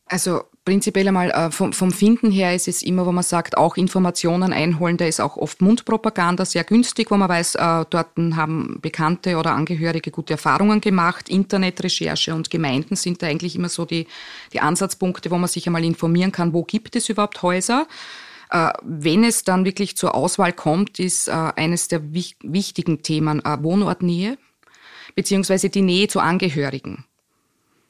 Also 0.09 0.43
prinzipiell 0.63 1.07
einmal 1.07 1.31
äh, 1.31 1.51
vom, 1.51 1.73
vom, 1.73 1.91
Finden 1.91 2.31
her 2.31 2.55
ist 2.55 2.67
es 2.67 2.81
immer, 2.81 3.05
wo 3.05 3.11
man 3.11 3.23
sagt, 3.23 3.57
auch 3.57 3.75
Informationen 3.75 4.53
einholen, 4.53 4.95
da 4.95 5.05
ist 5.05 5.19
auch 5.19 5.35
oft 5.35 5.61
Mundpropaganda 5.61 6.45
sehr 6.45 6.63
günstig, 6.63 7.11
wo 7.11 7.17
man 7.17 7.27
weiß, 7.27 7.55
äh, 7.55 7.85
dort 7.89 8.17
haben 8.17 8.79
Bekannte 8.81 9.37
oder 9.37 9.51
Angehörige 9.51 10.11
gute 10.11 10.33
Erfahrungen 10.33 10.79
gemacht. 10.79 11.27
Internetrecherche 11.29 12.33
und 12.33 12.49
Gemeinden 12.49 12.95
sind 12.95 13.21
da 13.21 13.27
eigentlich 13.27 13.55
immer 13.55 13.69
so 13.69 13.85
die, 13.85 14.07
die 14.53 14.61
Ansatzpunkte, 14.61 15.31
wo 15.31 15.37
man 15.37 15.49
sich 15.49 15.65
einmal 15.67 15.83
informieren 15.83 16.31
kann, 16.31 16.53
wo 16.53 16.63
gibt 16.63 16.95
es 16.95 17.09
überhaupt 17.09 17.41
Häuser. 17.41 17.87
Äh, 18.49 18.71
wenn 18.81 19.23
es 19.23 19.43
dann 19.43 19.65
wirklich 19.65 19.97
zur 19.97 20.15
Auswahl 20.15 20.53
kommt, 20.53 20.99
ist 20.99 21.27
äh, 21.27 21.31
eines 21.31 21.87
der 21.87 22.01
wichtigen 22.13 23.01
Themen 23.03 23.43
äh, 23.43 23.61
Wohnortnähe 23.61 24.37
beziehungsweise 25.15 25.69
die 25.69 25.81
Nähe 25.81 26.07
zu 26.07 26.19
Angehörigen. 26.19 27.03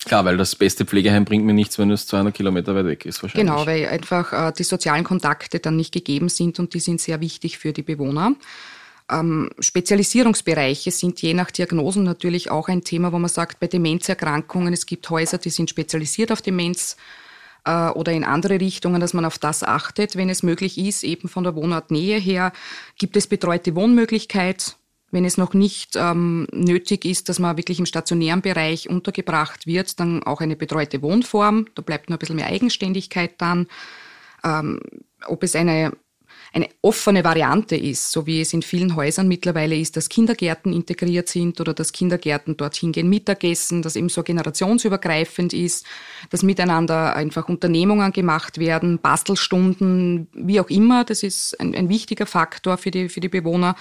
Klar, 0.06 0.24
weil 0.24 0.38
das 0.38 0.56
beste 0.56 0.86
Pflegeheim 0.86 1.26
bringt 1.26 1.46
mir 1.46 1.54
nichts, 1.54 1.78
wenn 1.78 1.92
es 1.92 2.08
200 2.08 2.34
Kilometer 2.34 2.74
weit 2.74 2.86
weg 2.86 3.06
ist 3.06 3.22
wahrscheinlich. 3.22 3.46
Genau, 3.46 3.66
weil 3.68 3.88
einfach 3.88 4.32
äh, 4.32 4.54
die 4.58 4.64
sozialen 4.64 5.04
Kontakte 5.04 5.60
dann 5.60 5.76
nicht 5.76 5.94
gegeben 5.94 6.30
sind 6.30 6.60
und 6.60 6.74
die 6.74 6.80
sind 6.80 7.02
sehr 7.02 7.20
wichtig 7.20 7.58
für 7.58 7.74
die 7.74 7.82
Bewohner. 7.82 8.34
Ähm, 9.12 9.50
Spezialisierungsbereiche 9.60 10.92
sind 10.92 11.22
je 11.22 11.34
nach 11.34 11.52
Diagnosen 11.52 12.04
natürlich 12.04 12.50
auch 12.50 12.70
ein 12.70 12.84
Thema, 12.84 13.12
wo 13.12 13.20
man 13.20 13.30
sagt, 13.30 13.60
bei 13.60 13.68
Demenzerkrankungen, 13.68 14.74
es 14.74 14.86
gibt 14.86 15.10
Häuser, 15.10 15.38
die 15.38 15.50
sind 15.50 15.70
spezialisiert 15.70 16.32
auf 16.32 16.42
Demenz 16.42 16.96
äh, 17.68 17.90
oder 17.90 18.14
in 18.14 18.24
andere 18.24 18.60
Richtungen, 18.60 19.02
dass 19.02 19.14
man 19.14 19.26
auf 19.26 19.38
das 19.38 19.64
achtet, 19.64 20.16
wenn 20.16 20.30
es 20.30 20.42
möglich 20.42 20.78
ist, 20.78 21.04
eben 21.04 21.28
von 21.28 21.44
der 21.44 21.56
Wohnortnähe 21.56 22.18
her. 22.18 22.54
Gibt 22.98 23.18
es 23.18 23.28
betreute 23.28 23.76
Wohnmöglichkeit? 23.76 24.78
Wenn 25.12 25.26
es 25.26 25.38
noch 25.38 25.54
nicht 25.54 25.96
ähm, 25.96 26.48
nötig 26.52 27.06
ist, 27.06 27.30
dass 27.30 27.40
man 27.40 27.56
wirklich 27.58 27.80
im 27.80 27.86
stationären 27.86 28.42
Bereich 28.42 28.90
untergebracht 28.90 29.66
wird, 29.66 30.00
dann 30.00 30.24
auch 30.24 30.42
eine 30.42 30.56
betreute 30.56 31.02
Wohnform. 31.02 31.68
Da 31.76 31.82
bleibt 31.82 32.10
nur 32.10 32.18
ein 32.18 32.20
bisschen 32.20 32.36
mehr 32.36 32.48
Eigenständigkeit 32.48 33.36
dann. 33.38 33.68
Ähm, 34.44 34.80
ob 35.26 35.44
es 35.44 35.56
eine 35.56 35.94
eine 36.54 36.70
offene 36.82 37.24
Variante 37.24 37.76
ist, 37.76 38.12
so 38.12 38.26
wie 38.26 38.42
es 38.42 38.54
in 38.54 38.62
vielen 38.62 38.96
Häusern 38.96 39.28
mittlerweile 39.28 39.76
ist, 39.76 39.98
dass 39.98 40.10
Kindergärten 40.10 40.74
integriert 40.74 41.28
sind 41.30 41.60
oder 41.60 41.74
dass 41.74 41.92
Kindergärten 41.92 42.58
dorthin 42.58 42.92
gehen 42.92 43.10
Mittagessen, 43.10 43.82
dass 43.82 43.96
eben 43.96 44.10
so 44.10 44.24
generationsübergreifend 44.24 45.54
ist, 45.54 45.86
dass 46.30 46.44
miteinander 46.44 47.16
einfach 47.16 47.50
Unternehmungen 47.50 48.12
gemacht 48.12 48.58
werden, 48.58 49.00
Bastelstunden, 49.00 50.28
wie 50.34 50.60
auch 50.60 50.70
immer. 50.70 51.04
Das 51.04 51.24
ist 51.24 51.60
ein, 51.60 51.76
ein 51.76 51.90
wichtiger 51.90 52.26
Faktor 52.26 52.78
für 52.78 52.92
die, 52.92 53.10
für 53.10 53.20
die 53.20 53.30
Bewohner. 53.30 53.76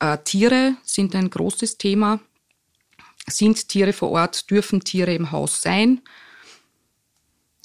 Äh, 0.00 0.18
Tiere 0.24 0.76
sind 0.82 1.14
ein 1.14 1.30
großes 1.30 1.78
Thema. 1.78 2.20
Sind 3.26 3.68
Tiere 3.68 3.92
vor 3.92 4.10
Ort? 4.10 4.50
Dürfen 4.50 4.80
Tiere 4.80 5.14
im 5.14 5.32
Haus 5.32 5.62
sein? 5.62 6.02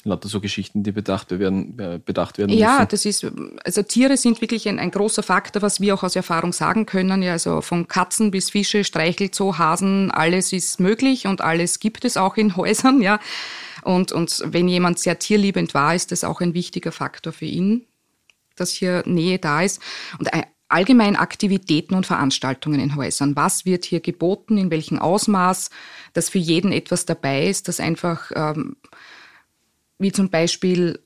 Lauter 0.09 0.27
so 0.27 0.41
Geschichten, 0.41 0.83
die 0.83 0.91
bedacht 0.91 1.31
werden, 1.31 1.77
äh, 1.79 1.99
bedacht 2.03 2.37
werden 2.37 2.51
ja, 2.51 2.67
müssen. 2.67 2.79
Ja, 2.79 2.85
das 2.85 3.05
ist, 3.05 3.25
also 3.63 3.83
Tiere 3.83 4.17
sind 4.17 4.41
wirklich 4.41 4.67
ein, 4.67 4.79
ein, 4.79 4.91
großer 4.91 5.23
Faktor, 5.23 5.61
was 5.61 5.79
wir 5.79 5.93
auch 5.93 6.03
aus 6.03 6.15
Erfahrung 6.15 6.53
sagen 6.53 6.85
können. 6.85 7.21
Ja, 7.23 7.33
also 7.33 7.61
von 7.61 7.87
Katzen 7.87 8.31
bis 8.31 8.49
Fische, 8.49 8.83
Streichelzoo, 8.83 9.57
Hasen, 9.57 10.11
alles 10.11 10.53
ist 10.53 10.79
möglich 10.79 11.27
und 11.27 11.41
alles 11.41 11.79
gibt 11.79 12.05
es 12.05 12.17
auch 12.17 12.37
in 12.37 12.55
Häusern, 12.55 13.01
ja. 13.01 13.19
Und, 13.83 14.11
und 14.11 14.41
wenn 14.45 14.67
jemand 14.67 14.99
sehr 14.99 15.19
tierliebend 15.19 15.73
war, 15.73 15.95
ist 15.95 16.11
das 16.11 16.23
auch 16.23 16.41
ein 16.41 16.53
wichtiger 16.53 16.91
Faktor 16.91 17.31
für 17.31 17.45
ihn, 17.45 17.85
dass 18.55 18.71
hier 18.71 19.03
Nähe 19.05 19.39
da 19.39 19.61
ist. 19.61 19.81
Und 20.19 20.29
allgemein 20.69 21.15
Aktivitäten 21.15 21.95
und 21.95 22.05
Veranstaltungen 22.05 22.79
in 22.79 22.95
Häusern. 22.95 23.35
Was 23.35 23.65
wird 23.65 23.85
hier 23.85 23.99
geboten, 23.99 24.57
in 24.57 24.71
welchem 24.71 24.99
Ausmaß, 24.99 25.71
dass 26.13 26.29
für 26.29 26.37
jeden 26.37 26.71
etwas 26.71 27.05
dabei 27.05 27.47
ist, 27.47 27.67
dass 27.67 27.79
einfach 27.79 28.31
ähm, 28.35 28.77
wie 29.99 30.11
zum 30.11 30.29
Beispiel 30.29 30.99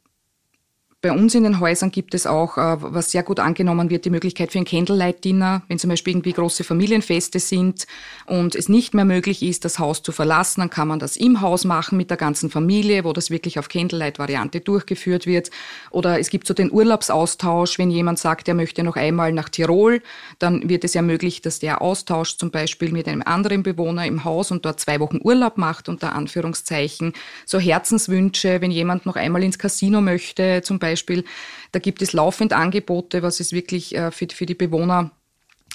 bei 1.04 1.12
uns 1.12 1.36
in 1.36 1.44
den 1.44 1.60
Häusern 1.60 1.92
gibt 1.92 2.16
es 2.16 2.26
auch, 2.26 2.58
äh, 2.58 2.78
was 2.80 3.12
sehr 3.12 3.24
gut 3.24 3.42
angenommen 3.42 3.90
wird, 3.90 4.06
die 4.06 4.10
Möglichkeit 4.10 4.54
für 4.54 4.60
ein 4.60 4.64
Candlelight-Dinner, 4.64 5.62
wenn 5.68 5.78
zum 5.78 5.90
Beispiel 5.90 6.14
irgendwie 6.14 6.32
große 6.32 6.64
Familienfeste 6.64 7.42
sind 7.42 7.88
und 8.26 8.56
es 8.56 8.70
nicht 8.70 8.94
mehr 8.94 9.04
möglich 9.04 9.44
ist, 9.44 9.66
das 9.66 9.80
Haus 9.80 10.02
zu 10.02 10.14
verlassen, 10.14 10.62
dann 10.62 10.70
kann 10.70 10.88
man 10.88 11.00
das 11.00 11.18
im 11.18 11.42
Haus 11.42 11.66
machen 11.66 11.98
mit 11.98 12.10
der 12.10 12.16
ganzen 12.16 12.50
Familie, 12.50 13.04
wo 13.04 13.12
das 13.12 13.30
wirklich 13.30 13.60
auf 13.60 13.68
Candlelight-Variante 13.68 14.62
durchgeführt 14.62 15.26
wird. 15.26 15.52
Oder 15.92 16.22
es 16.22 16.30
gibt 16.30 16.48
so 16.48 16.54
den 16.54 16.72
Urlaubsaustausch, 16.72 17.78
wenn 17.80 17.92
jemand 17.92 18.18
sagt, 18.18 18.48
er 18.48 18.54
möchte 18.54 18.82
noch 18.82 18.96
einmal 18.96 19.34
nach 19.34 19.50
Tirol, 19.50 20.02
dann 20.40 20.70
wird 20.70 20.86
es 20.86 20.94
ja 20.94 21.02
möglich, 21.02 21.42
dass 21.42 21.60
der 21.60 21.82
austauscht 21.82 22.40
zum 22.40 22.50
Beispiel 22.50 22.94
mit 22.94 23.10
einem 23.10 23.24
anderen 23.24 23.62
Bewohner 23.62 24.06
im 24.06 24.24
Haus 24.24 24.52
und 24.52 24.64
dort 24.64 24.80
zwei 24.80 25.02
Wochen 25.02 25.20
Urlaub 25.22 25.58
macht, 25.58 25.90
unter 25.90 26.16
Anführungszeichen. 26.16 27.12
So 27.46 27.60
Herzenswünsche, 27.60 28.62
wenn 28.62 28.72
jemand 28.72 29.06
noch 29.06 29.18
einmal 29.18 29.44
ins 29.44 29.60
Casino 29.60 30.00
möchte, 30.00 30.62
zum 30.64 30.80
Beispiel 30.80 30.93
Beispiel. 30.94 31.26
Da 31.72 31.80
gibt 31.80 32.02
es 32.02 32.14
laufend 32.14 32.54
Angebote, 32.54 33.24
was 33.24 33.40
es 33.40 33.52
wirklich 33.52 33.96
äh, 33.96 34.12
für, 34.12 34.28
für 34.32 34.46
die 34.46 34.56
Bewohner 34.56 35.12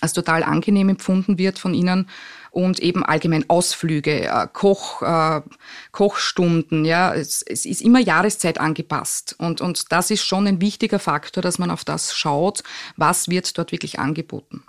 als 0.00 0.12
total 0.12 0.44
angenehm 0.44 0.88
empfunden 0.88 1.38
wird 1.38 1.59
von 1.59 1.74
ihnen 1.74 2.09
und 2.50 2.78
eben 2.81 3.04
allgemein 3.04 3.48
Ausflüge, 3.48 4.28
äh, 4.28 4.46
Koch, 4.52 5.02
äh, 5.02 5.42
Kochstunden, 5.92 6.85
ja, 6.85 7.14
es, 7.14 7.42
es, 7.42 7.66
ist 7.66 7.83
immer 7.83 7.98
Jahreszeit 7.98 8.59
angepasst 8.59 9.35
und, 9.38 9.61
und 9.61 9.92
das 9.92 10.11
ist 10.11 10.24
schon 10.24 10.46
ein 10.46 10.61
wichtiger 10.61 10.98
Faktor, 10.98 11.42
dass 11.42 11.59
man 11.59 11.70
auf 11.70 11.85
das 11.85 12.14
schaut, 12.14 12.62
was 12.96 13.28
wird 13.28 13.59
dort 13.59 13.72
wirklich 13.72 13.98
angeboten. 13.98 14.62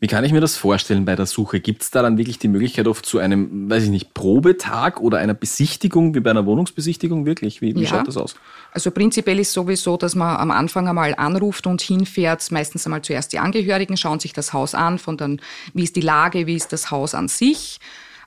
Wie 0.00 0.06
kann 0.06 0.22
ich 0.22 0.30
mir 0.30 0.40
das 0.40 0.56
vorstellen 0.56 1.04
bei 1.04 1.16
der 1.16 1.26
Suche? 1.26 1.58
Gibt 1.58 1.82
es 1.82 1.90
da 1.90 2.02
dann 2.02 2.18
wirklich 2.18 2.38
die 2.38 2.46
Möglichkeit 2.46 2.86
oft 2.86 3.04
zu 3.04 3.18
einem, 3.18 3.68
weiß 3.68 3.82
ich 3.82 3.90
nicht, 3.90 4.14
Probetag 4.14 5.00
oder 5.00 5.18
einer 5.18 5.34
Besichtigung 5.34 6.14
wie 6.14 6.20
bei 6.20 6.30
einer 6.30 6.46
Wohnungsbesichtigung 6.46 7.26
wirklich? 7.26 7.60
Wie, 7.60 7.74
wie 7.74 7.82
ja. 7.82 7.88
schaut 7.88 8.06
das 8.06 8.16
aus? 8.16 8.36
Also 8.70 8.92
prinzipiell 8.92 9.40
ist 9.40 9.52
sowieso, 9.52 9.96
dass 9.96 10.14
man 10.14 10.36
am 10.36 10.52
Anfang 10.52 10.86
einmal 10.86 11.16
anruft 11.16 11.66
und 11.66 11.82
hinfährt, 11.82 12.48
meistens 12.52 12.86
einmal 12.86 13.02
zuerst 13.02 13.32
die 13.32 13.40
Angehörigen, 13.40 13.96
schauen 13.96 14.20
sich 14.20 14.32
das 14.32 14.52
Haus 14.52 14.76
an, 14.76 14.98
von 14.98 15.16
dann, 15.16 15.40
wie 15.74 15.82
ist 15.82 15.96
die 15.96 16.00
Lage, 16.00 16.46
wie 16.46 16.54
ist 16.54 16.72
das 16.72 16.92
Haus 16.92 17.14
an 17.14 17.26
sich 17.26 17.80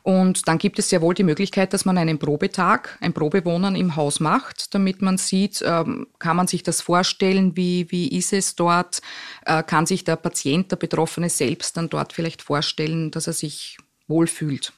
Und 0.03 0.47
dann 0.47 0.57
gibt 0.57 0.79
es 0.79 0.89
sehr 0.89 1.01
wohl 1.01 1.13
die 1.13 1.23
Möglichkeit, 1.23 1.73
dass 1.73 1.85
man 1.85 1.97
einen 1.97 2.17
Probetag, 2.17 2.97
ein 3.01 3.13
Probewohnen 3.13 3.75
im 3.75 3.95
Haus 3.95 4.19
macht, 4.19 4.73
damit 4.73 5.01
man 5.01 5.17
sieht, 5.17 5.63
ähm, 5.65 6.07
kann 6.17 6.37
man 6.37 6.47
sich 6.47 6.63
das 6.63 6.81
vorstellen, 6.81 7.55
wie, 7.55 7.89
wie 7.91 8.07
ist 8.07 8.33
es 8.33 8.55
dort, 8.55 9.01
äh, 9.45 9.61
kann 9.61 9.85
sich 9.85 10.03
der 10.03 10.15
Patient, 10.15 10.71
der 10.71 10.77
Betroffene 10.77 11.29
selbst 11.29 11.77
dann 11.77 11.89
dort 11.89 12.13
vielleicht 12.13 12.41
vorstellen, 12.41 13.11
dass 13.11 13.27
er 13.27 13.33
sich 13.33 13.77
wohlfühlt. 14.07 14.73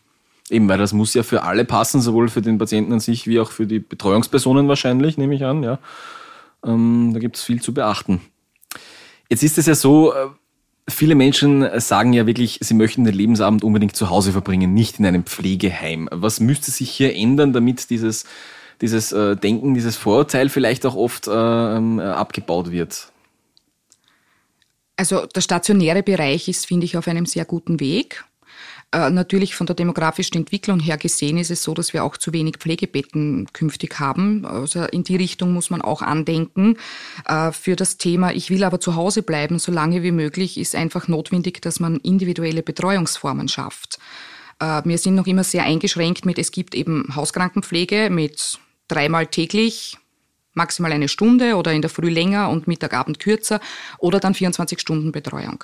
Eben, 0.50 0.68
weil 0.68 0.78
das 0.78 0.92
muss 0.92 1.14
ja 1.14 1.24
für 1.24 1.44
alle 1.44 1.64
passen, 1.64 2.02
sowohl 2.02 2.28
für 2.28 2.42
den 2.42 2.58
Patienten 2.58 2.92
an 2.94 3.00
sich 3.00 3.28
wie 3.28 3.40
auch 3.40 3.52
für 3.52 3.66
die 3.66 3.80
Betreuungspersonen 3.80 4.68
wahrscheinlich, 4.68 5.18
nehme 5.18 5.36
ich 5.36 5.46
an. 5.46 5.64
Ja. 5.64 5.80
Ähm, 6.66 7.12
da 7.14 7.20
gibt 7.20 7.38
es 7.38 7.44
viel 7.44 7.62
zu 7.62 7.74
beachten. 7.74 8.22
Jetzt 9.30 9.42
ist 9.42 9.58
es 9.58 9.66
ja 9.68 9.76
so, 9.76 10.14
äh, 10.14 10.28
Viele 10.90 11.16
Menschen 11.16 11.80
sagen 11.80 12.12
ja 12.12 12.28
wirklich, 12.28 12.60
sie 12.62 12.74
möchten 12.74 13.06
den 13.06 13.14
Lebensabend 13.14 13.64
unbedingt 13.64 13.96
zu 13.96 14.10
Hause 14.10 14.34
verbringen, 14.34 14.74
nicht 14.74 15.00
in 15.00 15.06
einem 15.06 15.24
Pflegeheim. 15.24 16.10
Was 16.12 16.42
müsste 16.42 16.72
sich 16.72 16.92
hier 16.92 17.16
ändern, 17.16 17.54
damit 17.54 17.90
dieses, 17.90 18.26
dieses 18.82 19.14
äh, 19.14 19.38
Denken, 19.38 19.74
dieses 19.74 19.96
Vorurteil 19.96 20.50
vielleicht 20.50 20.86
auch 20.86 20.96
oft 20.96 21.28
äh, 21.28 21.32
ähm, 21.32 22.00
abgebaut 22.00 22.72
wird? 22.72 23.14
Also 24.98 25.26
der 25.26 25.42
stationäre 25.42 26.04
Bereich 26.04 26.48
ist, 26.48 26.68
finde 26.68 26.86
ich, 26.86 26.98
auf 26.98 27.08
einem 27.08 27.26
sehr 27.26 27.46
guten 27.46 27.80
Weg. 27.80 28.26
Äh, 28.94 29.10
natürlich 29.10 29.56
von 29.56 29.66
der 29.66 29.76
demografischen 29.76 30.38
Entwicklung 30.38 30.80
her 30.80 30.98
gesehen 30.98 31.38
ist 31.38 31.50
es 31.50 31.64
so, 31.64 31.74
dass 31.74 31.94
wir 31.94 32.04
auch 32.04 32.16
zu 32.16 32.32
wenig 32.32 32.58
Pflegebetten 32.58 33.48
künftig 33.52 34.00
haben. 34.00 34.46
Also 34.46 34.84
in 34.84 35.04
die 35.04 35.16
Richtung 35.16 35.52
muss 35.52 35.72
man 35.72 35.82
auch 35.82 36.04
andenken. 36.04 36.78
Äh, 37.26 37.52
für 37.52 37.76
das 37.76 37.98
Thema, 37.98 38.32
ich 38.32 38.52
will 38.52 38.64
aber 38.64 38.80
zu 38.80 38.96
Hause 38.96 39.24
bleiben, 39.24 39.58
so 39.58 39.72
lange 39.72 40.04
wie 40.04 40.12
möglich, 40.12 40.60
ist 40.60 40.76
einfach 40.76 41.08
notwendig, 41.08 41.62
dass 41.62 41.80
man 41.80 41.98
individuelle 41.98 42.62
Betreuungsformen 42.62 43.48
schafft. 43.48 43.98
Äh, 44.60 44.84
wir 44.86 45.00
sind 45.00 45.16
noch 45.16 45.26
immer 45.26 45.44
sehr 45.44 45.64
eingeschränkt 45.64 46.26
mit, 46.26 46.38
es 46.38 46.52
gibt 46.52 46.76
eben 46.76 47.16
Hauskrankenpflege 47.16 48.12
mit 48.12 48.60
dreimal 48.88 49.26
täglich 49.26 49.98
maximal 50.56 50.92
eine 50.92 51.08
Stunde 51.08 51.56
oder 51.56 51.74
in 51.74 51.82
der 51.82 51.90
Früh 51.90 52.10
länger 52.10 52.50
und 52.50 52.68
Mittagabend 52.68 53.18
kürzer 53.20 53.60
oder 53.98 54.20
dann 54.20 54.36
24 54.36 54.80
Stunden 54.80 55.12
Betreuung. 55.12 55.64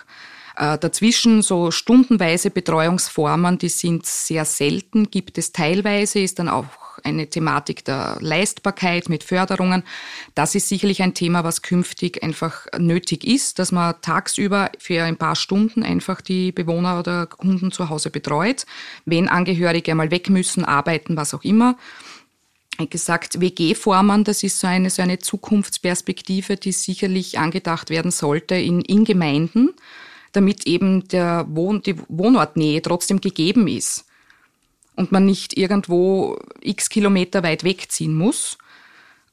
Äh, 0.60 0.78
dazwischen 0.78 1.42
so 1.42 1.72
stundenweise 1.72 2.50
Betreuungsformen, 2.50 3.58
die 3.58 3.70
sind 3.70 4.06
sehr 4.06 4.44
selten, 4.44 5.10
gibt 5.10 5.38
es 5.38 5.54
teilweise, 5.54 6.20
ist 6.20 6.38
dann 6.38 6.50
auch 6.50 6.66
eine 7.06 7.30
Thematik 7.30 7.86
der 7.86 8.18
Leistbarkeit 8.20 9.08
mit 9.08 9.24
Förderungen. 9.24 9.84
Das 10.36 10.56
ist 10.56 10.68
sicherlich 10.68 11.02
ein 11.02 11.14
Thema, 11.14 11.46
was 11.46 11.62
künftig 11.62 12.22
einfach 12.24 12.66
nötig 12.78 13.24
ist, 13.24 13.58
dass 13.58 13.72
man 13.72 13.96
tagsüber 14.02 14.70
für 14.78 15.02
ein 15.02 15.16
paar 15.16 15.38
Stunden 15.38 15.82
einfach 15.82 16.20
die 16.20 16.52
Bewohner 16.52 17.00
oder 17.00 17.28
Kunden 17.28 17.72
zu 17.72 17.88
Hause 17.88 18.10
betreut, 18.10 18.66
wenn 19.06 19.30
Angehörige 19.30 19.92
einmal 19.92 20.12
weg 20.12 20.30
müssen, 20.30 20.66
arbeiten, 20.66 21.16
was 21.16 21.34
auch 21.34 21.46
immer 21.46 21.78
gesagt, 22.90 23.40
WG-Formen, 23.40 24.26
das 24.26 24.44
ist 24.44 24.60
so 24.60 24.68
eine, 24.68 24.90
so 24.90 25.02
eine 25.02 25.20
Zukunftsperspektive, 25.20 26.58
die 26.58 26.72
sicherlich 26.74 27.40
angedacht 27.40 27.90
werden 27.90 28.12
sollte 28.12 28.56
in, 28.56 28.82
in 28.82 29.06
Gemeinden 29.06 29.74
damit 30.32 30.68
eben 30.68 31.08
der 31.08 31.46
Wohn 31.50 31.82
die 31.82 31.96
Wohnortnähe 32.08 32.82
trotzdem 32.82 33.22
gegeben 33.22 33.68
ist 33.68 34.06
und 34.96 35.12
man 35.12 35.26
nicht 35.26 35.58
irgendwo 35.58 36.38
x 36.62 36.90
Kilometer 36.90 37.44
weit 37.44 37.64
wegziehen 37.64 38.16
muss. 38.16 38.58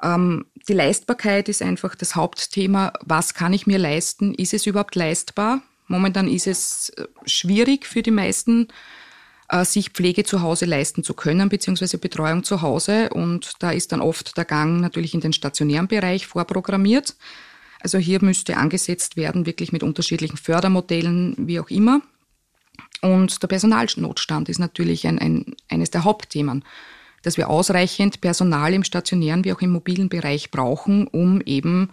Ähm, 0.03 0.47
die 0.69 0.75
Leistbarkeit 0.75 1.49
ist 1.49 1.63
einfach 1.63 1.95
das 1.95 2.15
Hauptthema. 2.15 2.93
Was 3.03 3.35
kann 3.35 3.53
ich 3.53 3.67
mir 3.67 3.79
leisten? 3.79 4.35
Ist 4.35 4.55
es 4.55 4.67
überhaupt 4.67 4.95
leistbar? 4.95 5.63
Momentan 5.89 6.29
ist 6.29 6.47
es 6.47 6.91
äh, 6.91 7.07
schwierig 7.25 7.87
für 7.87 8.03
die 8.03 8.11
meisten, 8.11 8.69
äh, 9.49 9.65
sich 9.65 9.91
Pflege 9.91 10.25
zu 10.25 10.43
Hause 10.43 10.67
leisten 10.67 11.05
zu 11.05 11.15
können, 11.15 11.49
beziehungsweise 11.49 11.99
Betreuung 11.99 12.45
zu 12.45 12.63
Hause. 12.63 13.11
Und 13.11 13.55
da 13.61 13.71
ist 13.71 13.93
dann 13.93 14.01
oft 14.01 14.37
der 14.37 14.45
Gang 14.45 14.81
natürlich 14.81 15.15
in 15.15 15.21
den 15.21 15.33
stationären 15.33 15.89
Bereich 15.89 16.27
vorprogrammiert. 16.27 17.17
Also 17.87 17.99
hier 17.99 18.19
müsste 18.21 18.57
angesetzt 18.57 19.17
werden, 19.17 19.47
wirklich 19.47 19.71
mit 19.71 19.85
unterschiedlichen 19.85 20.37
Fördermodellen, 20.37 21.37
wie 21.39 21.61
auch 21.61 21.71
immer. 21.71 22.01
Und 23.01 23.41
der 23.41 23.47
Personalnotstand 23.47 24.49
ist 24.49 24.59
natürlich 24.59 25.07
ein, 25.07 25.21
ein, 25.21 25.55
eines 25.69 25.93
der 25.93 26.03
Hauptthemen, 26.03 26.65
dass 27.23 27.37
wir 27.37 27.49
ausreichend 27.49 28.21
Personal 28.21 28.75
im 28.75 28.83
stationären 28.83 29.45
wie 29.45 29.53
auch 29.53 29.61
im 29.61 29.71
mobilen 29.71 30.09
Bereich 30.09 30.51
brauchen, 30.51 31.07
um 31.07 31.41
eben 31.43 31.91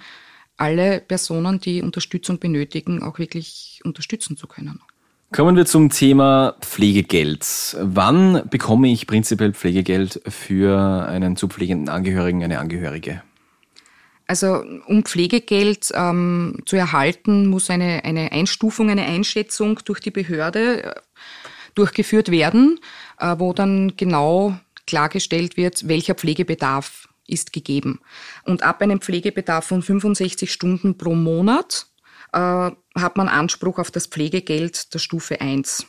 alle 0.58 0.99
Personen, 0.99 1.60
die 1.60 1.84
Unterstützung 1.84 2.39
benötigen, 2.39 3.03
auch 3.03 3.19
wirklich 3.19 3.79
unterstützen 3.84 4.36
zu 4.36 4.47
können. 4.47 4.82
Kommen 5.32 5.56
wir 5.56 5.67
zum 5.67 5.91
Thema 5.91 6.56
Pflegegeld. 6.62 7.77
Wann 7.79 8.49
bekomme 8.49 8.91
ich 8.91 9.06
prinzipiell 9.06 9.53
Pflegegeld 9.53 10.23
für 10.27 11.06
einen 11.08 11.36
zu 11.36 11.47
pflegenden 11.49 11.89
Angehörigen, 11.89 12.43
eine 12.43 12.58
Angehörige? 12.58 13.21
Also 14.27 14.63
um 14.88 15.03
Pflegegeld 15.03 15.91
ähm, 15.93 16.59
zu 16.65 16.75
erhalten, 16.75 17.47
muss 17.47 17.69
eine, 17.69 18.03
eine 18.03 18.31
Einstufung, 18.31 18.89
eine 18.89 19.05
Einschätzung 19.05 19.79
durch 19.86 19.99
die 19.99 20.12
Behörde 20.12 20.83
äh, 20.83 20.93
durchgeführt 21.75 22.31
werden, 22.31 22.79
äh, 23.19 23.36
wo 23.38 23.53
dann 23.53 23.95
genau 23.97 24.57
klargestellt 24.88 25.57
wird, 25.57 25.88
welcher 25.88 26.15
Pflegebedarf 26.15 27.07
ist 27.27 27.53
gegeben. 27.53 27.99
Und 28.43 28.63
ab 28.63 28.81
einem 28.81 29.01
Pflegebedarf 29.01 29.65
von 29.65 29.81
65 29.81 30.51
Stunden 30.51 30.97
pro 30.97 31.15
Monat 31.15 31.88
äh, 32.31 32.38
hat 32.38 33.17
man 33.17 33.27
Anspruch 33.27 33.79
auf 33.79 33.91
das 33.91 34.07
Pflegegeld 34.07 34.93
der 34.93 34.99
Stufe 34.99 35.41
1. 35.41 35.88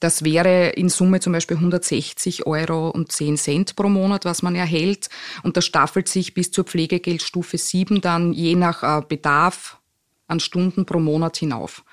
Das 0.00 0.24
wäre 0.24 0.70
in 0.70 0.88
Summe 0.88 1.20
zum 1.20 1.34
Beispiel 1.34 1.58
160 1.58 2.46
Euro 2.46 2.88
und 2.88 3.12
10 3.12 3.36
Cent 3.36 3.76
pro 3.76 3.88
Monat, 3.88 4.24
was 4.24 4.42
man 4.42 4.56
erhält. 4.56 5.10
Und 5.42 5.58
das 5.58 5.66
staffelt 5.66 6.08
sich 6.08 6.32
bis 6.32 6.50
zur 6.50 6.64
Pflegegeldstufe 6.64 7.58
7 7.58 8.00
dann 8.00 8.32
je 8.32 8.56
nach 8.56 8.82
äh, 8.82 9.02
Bedarf 9.06 9.78
an 10.26 10.40
Stunden 10.40 10.86
pro 10.86 10.98
Monat 11.00 11.36
hinauf. 11.36 11.84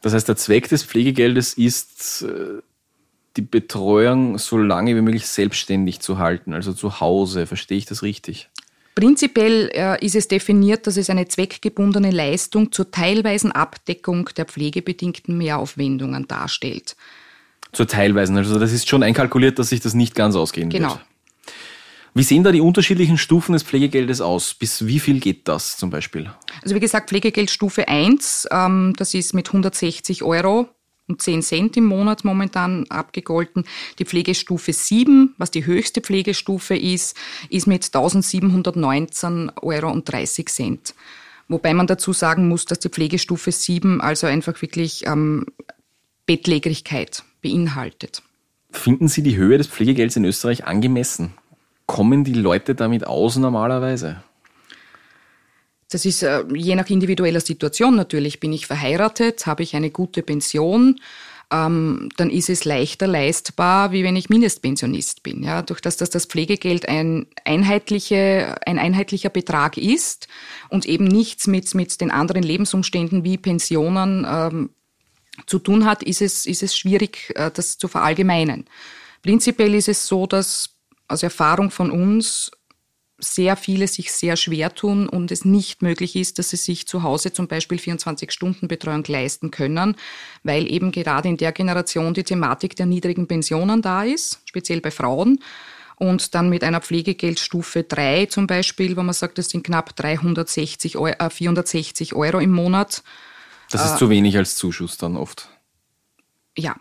Das 0.00 0.14
heißt, 0.14 0.28
der 0.28 0.36
Zweck 0.36 0.68
des 0.68 0.84
Pflegegeldes 0.84 1.54
ist, 1.54 2.22
äh, 2.22 2.62
die 3.36 3.42
Betreuung 3.42 4.38
so 4.38 4.56
lange 4.56 4.96
wie 4.96 5.00
möglich 5.00 5.26
selbstständig 5.26 6.00
zu 6.00 6.18
halten, 6.18 6.52
also 6.52 6.72
zu 6.72 7.00
Hause. 7.00 7.46
Verstehe 7.46 7.78
ich 7.78 7.86
das 7.86 8.02
richtig? 8.02 8.48
Prinzipiell 8.94 9.70
äh, 9.72 10.04
ist 10.04 10.14
es 10.14 10.28
definiert, 10.28 10.86
dass 10.86 10.96
es 10.96 11.10
eine 11.10 11.26
zweckgebundene 11.26 12.10
Leistung 12.10 12.72
zur 12.72 12.90
teilweisen 12.90 13.52
Abdeckung 13.52 14.28
der 14.36 14.46
pflegebedingten 14.46 15.36
Mehraufwendungen 15.38 16.26
darstellt. 16.28 16.96
Zur 17.72 17.86
teilweisen. 17.86 18.36
Also 18.36 18.58
das 18.58 18.72
ist 18.72 18.88
schon 18.88 19.02
einkalkuliert, 19.02 19.58
dass 19.58 19.68
sich 19.68 19.80
das 19.80 19.94
nicht 19.94 20.14
ganz 20.14 20.34
ausgehen 20.34 20.70
genau. 20.70 20.88
wird. 20.88 20.98
Genau. 20.98 21.10
Wie 22.12 22.24
sehen 22.24 22.42
da 22.42 22.50
die 22.50 22.60
unterschiedlichen 22.60 23.18
Stufen 23.18 23.52
des 23.52 23.62
Pflegegeldes 23.62 24.20
aus? 24.20 24.54
Bis 24.54 24.86
wie 24.86 24.98
viel 24.98 25.20
geht 25.20 25.46
das 25.46 25.76
zum 25.76 25.90
Beispiel? 25.90 26.30
Also 26.62 26.74
wie 26.74 26.80
gesagt, 26.80 27.10
Pflegegeldstufe 27.10 27.86
1, 27.86 28.48
ähm, 28.50 28.94
das 28.96 29.14
ist 29.14 29.32
mit 29.32 29.48
160 29.48 30.24
Euro 30.24 30.68
und 31.06 31.22
10 31.22 31.42
Cent 31.42 31.76
im 31.76 31.84
Monat 31.84 32.24
momentan 32.24 32.86
abgegolten. 32.88 33.64
Die 33.98 34.04
Pflegestufe 34.04 34.72
7, 34.72 35.34
was 35.38 35.52
die 35.52 35.66
höchste 35.66 36.00
Pflegestufe 36.00 36.76
ist, 36.76 37.16
ist 37.48 37.66
mit 37.68 37.84
1719 37.84 39.52
Euro 39.62 39.90
und 39.90 40.10
30 40.10 40.48
Cent. 40.48 40.94
Wobei 41.48 41.74
man 41.74 41.86
dazu 41.86 42.12
sagen 42.12 42.48
muss, 42.48 42.64
dass 42.64 42.80
die 42.80 42.88
Pflegestufe 42.88 43.52
7 43.52 44.00
also 44.00 44.26
einfach 44.26 44.60
wirklich 44.62 45.06
ähm, 45.06 45.46
Bettlägerigkeit 46.26 47.24
beinhaltet. 47.40 48.22
Finden 48.70 49.08
Sie 49.08 49.22
die 49.22 49.36
Höhe 49.36 49.58
des 49.58 49.66
Pflegegelds 49.66 50.16
in 50.16 50.24
Österreich 50.24 50.64
angemessen? 50.64 51.34
Kommen 51.86 52.24
die 52.24 52.34
Leute 52.34 52.74
damit 52.74 53.06
aus 53.06 53.36
normalerweise? 53.36 54.22
Das 55.90 56.04
ist 56.04 56.22
äh, 56.22 56.44
je 56.54 56.76
nach 56.76 56.88
individueller 56.88 57.40
Situation 57.40 57.96
natürlich. 57.96 58.38
Bin 58.38 58.52
ich 58.52 58.66
verheiratet, 58.66 59.46
habe 59.46 59.64
ich 59.64 59.74
eine 59.74 59.90
gute 59.90 60.22
Pension, 60.22 61.00
ähm, 61.52 62.10
dann 62.16 62.30
ist 62.30 62.48
es 62.48 62.64
leichter 62.64 63.08
leistbar, 63.08 63.90
wie 63.90 64.04
wenn 64.04 64.14
ich 64.14 64.30
Mindestpensionist 64.30 65.24
bin. 65.24 65.42
Ja, 65.42 65.62
durch 65.62 65.80
das, 65.80 65.96
dass 65.96 66.10
das 66.10 66.26
Pflegegeld 66.26 66.88
ein, 66.88 67.26
einheitliche, 67.44 68.54
ein 68.66 68.78
einheitlicher 68.78 69.30
Betrag 69.30 69.76
ist 69.76 70.28
und 70.68 70.86
eben 70.86 71.06
nichts 71.06 71.48
mit, 71.48 71.74
mit 71.74 72.00
den 72.00 72.12
anderen 72.12 72.44
Lebensumständen 72.44 73.24
wie 73.24 73.36
Pensionen 73.36 74.24
ähm, 74.28 74.70
zu 75.46 75.58
tun 75.58 75.84
hat, 75.84 76.02
ist 76.02 76.22
es, 76.22 76.46
ist 76.46 76.62
es 76.62 76.76
schwierig, 76.76 77.32
äh, 77.36 77.50
das 77.52 77.78
zu 77.78 77.88
verallgemeinern. 77.88 78.64
Prinzipiell 79.22 79.74
ist 79.74 79.88
es 79.88 80.06
so, 80.06 80.26
dass 80.26 80.76
aus 81.08 81.22
Erfahrung 81.22 81.70
von 81.70 81.90
uns 81.90 82.50
sehr 83.22 83.56
viele 83.56 83.86
sich 83.86 84.12
sehr 84.12 84.36
schwer 84.36 84.74
tun 84.74 85.08
und 85.08 85.30
es 85.30 85.44
nicht 85.44 85.82
möglich 85.82 86.16
ist, 86.16 86.38
dass 86.38 86.50
sie 86.50 86.56
sich 86.56 86.86
zu 86.86 87.02
Hause 87.02 87.32
zum 87.32 87.48
Beispiel 87.48 87.78
24-Stunden-Betreuung 87.78 89.04
leisten 89.06 89.50
können, 89.50 89.96
weil 90.42 90.70
eben 90.70 90.90
gerade 90.90 91.28
in 91.28 91.36
der 91.36 91.52
Generation 91.52 92.14
die 92.14 92.24
Thematik 92.24 92.76
der 92.76 92.86
niedrigen 92.86 93.26
Pensionen 93.26 93.82
da 93.82 94.04
ist, 94.04 94.40
speziell 94.46 94.80
bei 94.80 94.90
Frauen. 94.90 95.40
Und 95.96 96.34
dann 96.34 96.48
mit 96.48 96.64
einer 96.64 96.80
Pflegegeldstufe 96.80 97.82
3 97.82 98.26
zum 98.26 98.46
Beispiel, 98.46 98.96
wo 98.96 99.02
man 99.02 99.12
sagt, 99.12 99.36
das 99.36 99.50
sind 99.50 99.64
knapp 99.64 99.94
360 99.96 100.96
Euro, 100.96 101.14
äh, 101.18 101.28
460 101.28 102.14
Euro 102.14 102.38
im 102.38 102.52
Monat, 102.52 103.02
das 103.70 103.84
ist 103.84 103.94
äh, 103.94 103.98
zu 103.98 104.10
wenig 104.10 104.36
als 104.36 104.56
Zuschuss 104.56 104.98
dann 104.98 105.16
oft. 105.16 105.48
Ja. 106.56 106.76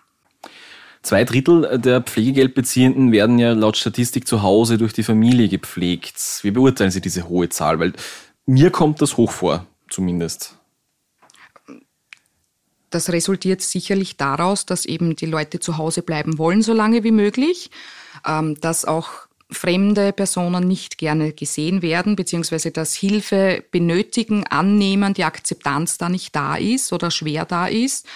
Zwei 1.01 1.23
Drittel 1.23 1.79
der 1.79 2.01
Pflegegeldbeziehenden 2.01 3.11
werden 3.11 3.39
ja 3.39 3.53
laut 3.53 3.77
Statistik 3.77 4.27
zu 4.27 4.41
Hause 4.41 4.77
durch 4.77 4.91
die 4.91 5.03
Familie 5.03 5.47
gepflegt. 5.47 6.17
Wie 6.41 6.51
beurteilen 6.51 6.91
Sie 6.91 6.99
diese 6.99 7.29
hohe 7.29 7.47
Zahl? 7.47 7.79
Weil 7.79 7.93
mir 8.45 8.69
kommt 8.69 9.01
das 9.01 9.15
hoch 9.15 9.31
vor, 9.31 9.65
zumindest. 9.89 10.57
Das 12.89 13.11
resultiert 13.11 13.61
sicherlich 13.61 14.17
daraus, 14.17 14.65
dass 14.65 14.85
eben 14.85 15.15
die 15.15 15.27
Leute 15.27 15.59
zu 15.59 15.77
Hause 15.77 16.01
bleiben 16.01 16.37
wollen, 16.37 16.61
so 16.61 16.73
lange 16.73 17.03
wie 17.03 17.11
möglich, 17.11 17.69
ähm, 18.25 18.59
dass 18.59 18.83
auch 18.83 19.28
fremde 19.51 20.13
Personen 20.13 20.67
nicht 20.67 20.97
gerne 20.97 21.33
gesehen 21.33 21.81
werden, 21.81 22.15
beziehungsweise 22.15 22.71
dass 22.71 22.93
Hilfe 22.93 23.63
benötigen, 23.71 24.45
annehmen, 24.45 25.13
die 25.13 25.23
Akzeptanz 25.23 25.97
da 25.97 26.09
nicht 26.09 26.35
da 26.35 26.55
ist 26.55 26.93
oder 26.93 27.09
schwer 27.09 27.45
da 27.45 27.67
ist 27.67 28.07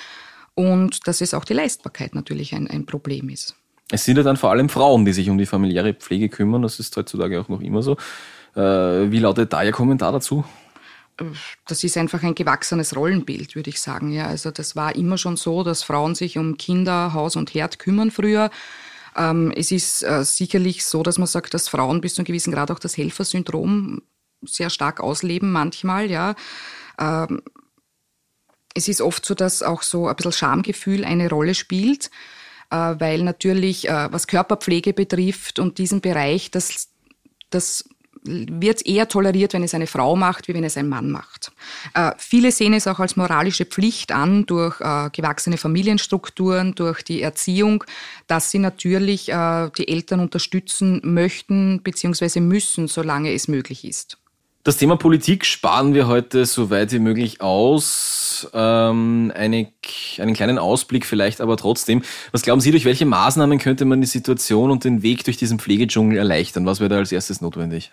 und 0.56 1.08
dass 1.08 1.22
es 1.22 1.34
auch 1.34 1.46
die 1.46 1.54
Leistbarkeit 1.54 2.13
natürlich 2.13 2.54
ein, 2.54 2.67
ein 2.67 2.86
Problem 2.86 3.30
ist. 3.30 3.56
Es 3.91 4.06
sind 4.06 4.17
ja 4.17 4.24
dann 4.24 4.38
vor 4.38 4.52
allem 4.52 4.69
Frauen, 4.69 5.06
die 5.06 5.13
sich 5.13 5.30
um 5.30 5.38
die 5.38 5.46
familiäre 5.46 5.93
Pflege 5.93 6.30
kümmern. 6.30 6.62
Das 6.62 6.80
ist 6.80 6.96
heutzutage 6.96 7.39
auch 7.39 7.50
noch 7.50 7.62
immer 7.62 7.84
so. 7.84 7.98
Äh, 8.56 9.12
wie 9.12 9.19
lautet 9.19 9.54
da 9.54 9.63
Ihr 9.63 9.72
Kommentar 9.72 10.12
dazu? 10.12 10.46
Das 11.67 11.84
ist 11.84 11.98
einfach 11.98 12.24
ein 12.24 12.34
gewachsenes 12.34 12.96
Rollenbild, 12.96 13.56
würde 13.56 13.69
ich 13.69 13.82
sagen. 13.82 14.12
Ja, 14.12 14.28
also 14.28 14.50
das 14.50 14.76
war 14.76 14.96
immer 14.96 15.17
schon 15.17 15.38
so, 15.38 15.63
dass 15.63 15.84
Frauen 15.84 16.15
sich 16.15 16.38
um 16.38 16.58
Kinder, 16.58 17.13
Haus 17.13 17.36
und 17.36 17.54
Herd 17.54 17.78
kümmern 17.78 18.10
früher. 18.10 18.50
Ähm, 19.15 19.52
es 19.56 19.71
ist 19.71 20.04
äh, 20.04 20.23
sicherlich 20.23 20.86
so, 20.86 21.04
dass 21.04 21.17
man 21.17 21.28
sagt, 21.28 21.54
dass 21.54 21.69
Frauen 21.69 22.02
bis 22.02 22.15
zu 22.15 22.21
einem 22.21 22.26
gewissen 22.26 22.54
Grad 22.54 22.71
auch 22.71 22.80
das 22.80 22.97
Helfersyndrom 22.97 24.02
sehr 24.45 24.69
stark 24.69 24.99
ausleben 24.99 25.52
manchmal. 25.52 26.10
Ja. 26.10 26.36
Ähm, 26.99 27.41
es 28.73 28.88
ist 28.88 29.02
oft 29.02 29.26
so, 29.26 29.36
dass 29.36 29.63
auch 29.63 29.84
so 29.84 30.08
ein 30.08 30.15
bisschen 30.15 30.32
Schamgefühl 30.32 31.06
eine 31.06 31.30
Rolle 31.30 31.54
spielt, 31.54 32.10
äh, 32.69 32.76
weil 32.76 33.23
natürlich, 33.23 33.88
äh, 33.88 34.12
was 34.12 34.28
Körperpflege 34.28 34.93
betrifft 34.93 35.60
und 35.60 35.78
diesen 35.78 36.02
Bereich, 36.02 36.52
das, 36.52 36.89
das 37.49 37.88
wird 38.23 38.86
eher 38.86 39.07
toleriert, 39.07 39.53
wenn 39.53 39.63
es 39.63 39.73
eine 39.73 39.88
Frau 39.88 40.15
macht, 40.15 40.47
wie 40.47 40.53
wenn 40.53 40.63
es 40.63 40.77
ein 40.77 40.89
Mann 40.89 41.12
macht. 41.12 41.51
Äh, 41.93 42.12
viele 42.17 42.51
sehen 42.51 42.73
es 42.73 42.88
auch 42.88 42.99
als 42.99 43.15
moralische 43.15 43.65
Pflicht 43.65 44.12
an, 44.12 44.45
durch 44.45 44.79
äh, 44.81 45.09
gewachsene 45.12 45.57
Familienstrukturen, 45.57 46.75
durch 46.75 47.03
die 47.03 47.21
Erziehung, 47.21 47.83
dass 48.27 48.51
sie 48.51 48.59
natürlich 48.59 49.29
äh, 49.29 49.69
die 49.77 49.88
Eltern 49.88 50.19
unterstützen 50.19 51.01
möchten 51.03 51.81
bzw. 51.81 52.39
müssen, 52.39 52.88
solange 52.88 53.33
es 53.33 53.47
möglich 53.47 53.86
ist. 53.86 54.17
Das 54.65 54.77
Thema 54.77 54.95
Politik 54.95 55.45
sparen 55.45 55.93
wir 55.93 56.07
heute 56.07 56.45
so 56.45 56.69
weit 56.69 56.93
wie 56.93 56.99
möglich 56.99 57.41
aus. 57.41 58.49
Ähm, 58.53 59.33
eine, 59.36 59.67
einen 60.19 60.33
kleinen 60.33 60.57
Ausblick 60.57 61.05
vielleicht 61.05 61.41
aber 61.41 61.57
trotzdem. 61.57 62.01
Was 62.31 62.43
glauben 62.43 62.62
Sie, 62.62 62.71
durch 62.71 62.86
welche 62.86 63.05
Maßnahmen 63.05 63.59
könnte 63.59 63.83
man 63.83 63.99
die 63.99 64.07
Situation 64.07 64.71
und 64.71 64.86
den 64.86 65.03
Weg 65.03 65.25
durch 65.25 65.36
diesen 65.36 65.59
Pflegedschungel 65.59 66.17
erleichtern? 66.17 66.65
Was 66.65 66.79
wäre 66.79 66.88
da 66.88 66.95
als 66.95 67.12
erstes 67.12 67.41
notwendig? 67.41 67.91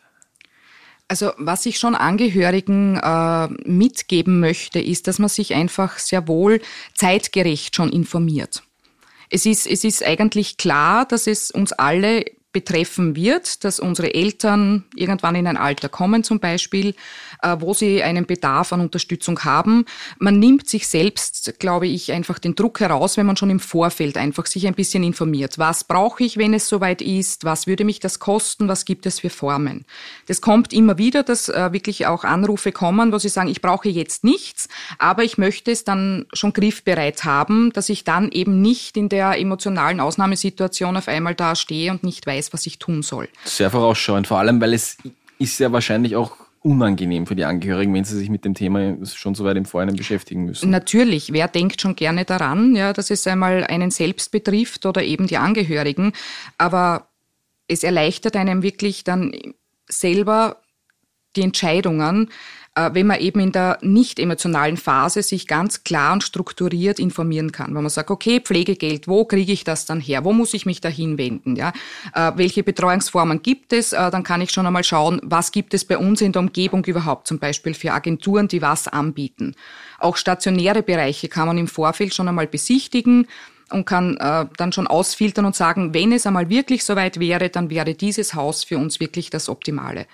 Also 1.11 1.33
was 1.39 1.67
ich 1.67 1.81
schon 1.81 1.97
Angehörigen 1.97 2.97
äh, 2.97 3.49
mitgeben 3.69 4.39
möchte, 4.39 4.79
ist, 4.79 5.09
dass 5.09 5.19
man 5.19 5.29
sich 5.29 5.55
einfach 5.55 5.99
sehr 5.99 6.29
wohl 6.29 6.61
zeitgerecht 6.95 7.75
schon 7.75 7.91
informiert. 7.91 8.63
Es 9.29 9.45
ist, 9.45 9.67
es 9.67 9.83
ist 9.83 10.07
eigentlich 10.07 10.57
klar, 10.57 11.05
dass 11.07 11.27
es 11.27 11.51
uns 11.51 11.73
alle 11.73 12.27
betreffen 12.53 13.15
wird, 13.15 13.65
dass 13.65 13.79
unsere 13.79 14.13
Eltern 14.13 14.85
irgendwann 14.97 15.37
in 15.37 15.47
ein 15.47 15.57
Alter 15.57 15.89
kommen 15.89 16.25
zum 16.25 16.41
Beispiel, 16.41 16.95
äh, 17.43 17.57
wo 17.61 17.75
sie 17.75 18.03
einen 18.03 18.27
Bedarf 18.27 18.73
an 18.73 18.81
Unterstützung 18.81 19.45
haben. 19.45 19.85
Man 20.19 20.39
nimmt 20.41 20.69
sich 20.69 20.89
selbst, 20.89 21.61
glaube 21.61 21.87
ich, 21.87 22.11
einfach 22.11 22.41
den 22.41 22.57
Druck 22.57 22.81
heraus, 22.81 23.17
wenn 23.17 23.27
man 23.27 23.37
schon 23.37 23.51
im 23.51 23.61
Vorfeld 23.61 24.17
einfach 24.17 24.47
sich 24.47 24.67
ein 24.67 24.75
bisschen 24.75 25.05
informiert. 25.05 25.59
Was 25.59 25.85
brauche 25.85 26.25
ich, 26.25 26.39
wenn 26.39 26.53
es 26.53 26.69
soweit 26.69 27.03
ist? 27.03 27.45
Was 27.45 27.69
würde 27.69 27.85
mich 27.85 28.01
das 28.01 28.19
kosten? 28.19 28.67
Was 28.67 28.85
gibt 28.85 29.07
es 29.07 29.21
für 29.21 29.31
Formen? 29.31 29.85
Das 30.27 30.41
kommt 30.41 30.73
immer 30.73 30.99
wieder, 30.99 31.23
dass 31.23 31.49
äh, 31.49 31.73
wirklich 31.73 32.07
auch 32.07 32.25
Anrufe 32.25 32.73
kommen, 32.73 33.13
wo 33.13 33.19
sie 33.19 33.29
sagen, 33.29 33.49
ich 33.49 33.63
brauche 33.63 33.89
jetzt 33.89 34.25
nichts, 34.25 34.69
aber 34.99 35.23
ich 35.23 35.39
möchte 35.39 35.71
es 35.71 35.85
dann 35.85 36.27
schon 36.33 36.53
griffbereit 36.53 37.25
haben, 37.25 37.73
dass 37.73 37.89
ich 37.89 38.03
dann 38.03 38.33
eben 38.33 38.61
nicht 38.61 38.97
in 38.97 39.09
der 39.09 39.39
emotionalen 39.39 40.01
Ausnahmesituation 40.01 40.97
auf 40.97 41.07
einmal 41.07 41.35
da 41.37 41.55
stehe 41.55 41.93
und 41.93 42.03
nicht 42.03 42.27
weiß, 42.27 42.40
weiß, 42.41 42.53
was 42.53 42.67
ich 42.67 42.79
tun 42.79 43.03
soll. 43.03 43.29
Sehr 43.45 43.71
vorausschauend, 43.71 44.27
vor 44.27 44.39
allem, 44.39 44.61
weil 44.61 44.73
es 44.73 44.97
ist 45.39 45.61
ja 45.61 45.71
wahrscheinlich 45.73 46.17
auch 46.17 46.37
unangenehm 46.63 47.27
für 47.27 47.37
die 47.37 47.45
Angehörigen, 47.45 47.95
wenn 47.95 48.05
sie 48.05 48.17
sich 48.17 48.29
mit 48.29 48.45
dem 48.45 48.55
Thema 48.55 48.97
schon 49.07 49.35
so 49.35 49.45
weit 49.45 49.57
im 49.57 49.65
Vorhinein 49.65 49.97
beschäftigen 49.97 50.45
müssen. 50.45 50.69
Natürlich, 50.71 51.33
wer 51.33 51.49
denkt 51.49 51.81
schon 51.81 51.97
gerne 51.97 52.25
daran, 52.25 52.75
ja, 52.77 52.93
dass 52.93 53.11
es 53.11 53.27
einmal 53.27 53.65
einen 53.65 53.91
selbst 53.91 54.31
betrifft 54.31 54.85
oder 54.85 55.03
eben 55.03 55.27
die 55.27 55.39
Angehörigen, 55.39 56.13
aber 56.59 57.09
es 57.67 57.83
erleichtert 57.83 58.37
einem 58.37 58.63
wirklich 58.63 59.05
dann 59.05 59.33
selber 59.89 60.57
die 61.37 61.43
Entscheidungen, 61.43 62.31
wenn 62.93 63.07
man 63.07 63.21
eben 63.21 63.41
in 63.41 63.53
der 63.53 63.79
nicht 63.83 64.19
emotionalen 64.19 64.77
Phase 64.77 65.23
sich 65.23 65.47
ganz 65.47 65.85
klar 65.85 66.13
und 66.13 66.23
strukturiert 66.23 66.99
informieren 66.99 67.53
kann. 67.53 67.75
Wenn 67.75 67.83
man 67.83 67.91
sagt, 67.91 68.11
okay, 68.11 68.41
Pflegegeld, 68.41 69.09
wo 69.09 69.25
kriege 69.25 69.53
ich 69.53 69.65
das 69.65 69.87
dann 69.87 70.01
her? 70.01 70.25
Wo 70.25 70.33
muss 70.33 70.55
ich 70.55 70.67
mich 70.67 70.81
da 70.81 70.89
hinwenden? 70.89 71.57
Ja? 71.57 71.73
Äh, 72.15 72.33
welche 72.37 72.63
Betreuungsformen 72.63 73.43
gibt 73.43 73.73
es? 73.73 73.93
Äh, 73.93 74.11
dann 74.11 74.23
kann 74.23 74.41
ich 74.41 74.51
schon 74.51 74.67
einmal 74.67 74.85
schauen, 74.85 75.21
was 75.23 75.53
gibt 75.53 75.75
es 75.75 75.85
bei 75.85 75.99
uns 75.99 76.21
in 76.21 76.33
der 76.33 76.41
Umgebung 76.41 76.85
überhaupt, 76.85 77.27
zum 77.29 77.39
Beispiel 77.39 77.75
für 77.75 77.93
Agenturen, 77.93 78.49
die 78.49 78.63
was 78.63 78.89
anbieten. 78.89 79.55
Auch 79.99 80.17
stationäre 80.17 80.83
Bereiche 80.83 81.29
kann 81.29 81.47
man 81.47 81.59
im 81.59 81.69
Vorfeld 81.69 82.15
schon 82.15 82.29
einmal 82.29 82.47
besichtigen 82.47 83.27
und 83.71 83.85
kann 83.85 84.17
äh, 84.17 84.47
dann 84.57 84.73
schon 84.73 84.87
ausfiltern 84.87 85.45
und 85.45 85.55
sagen, 85.55 85.95
wenn 85.95 86.13
es 86.13 86.27
einmal 86.27 86.49
wirklich 86.49 86.85
soweit 86.85 87.21
wäre, 87.21 87.51
dann 87.51 87.71
wäre 87.71 87.95
dieses 87.95 88.35
Haus 88.35 88.65
für 88.65 88.79
uns 88.79 89.01
wirklich 89.01 89.31
das 89.31 89.49
Optimale 89.49 90.07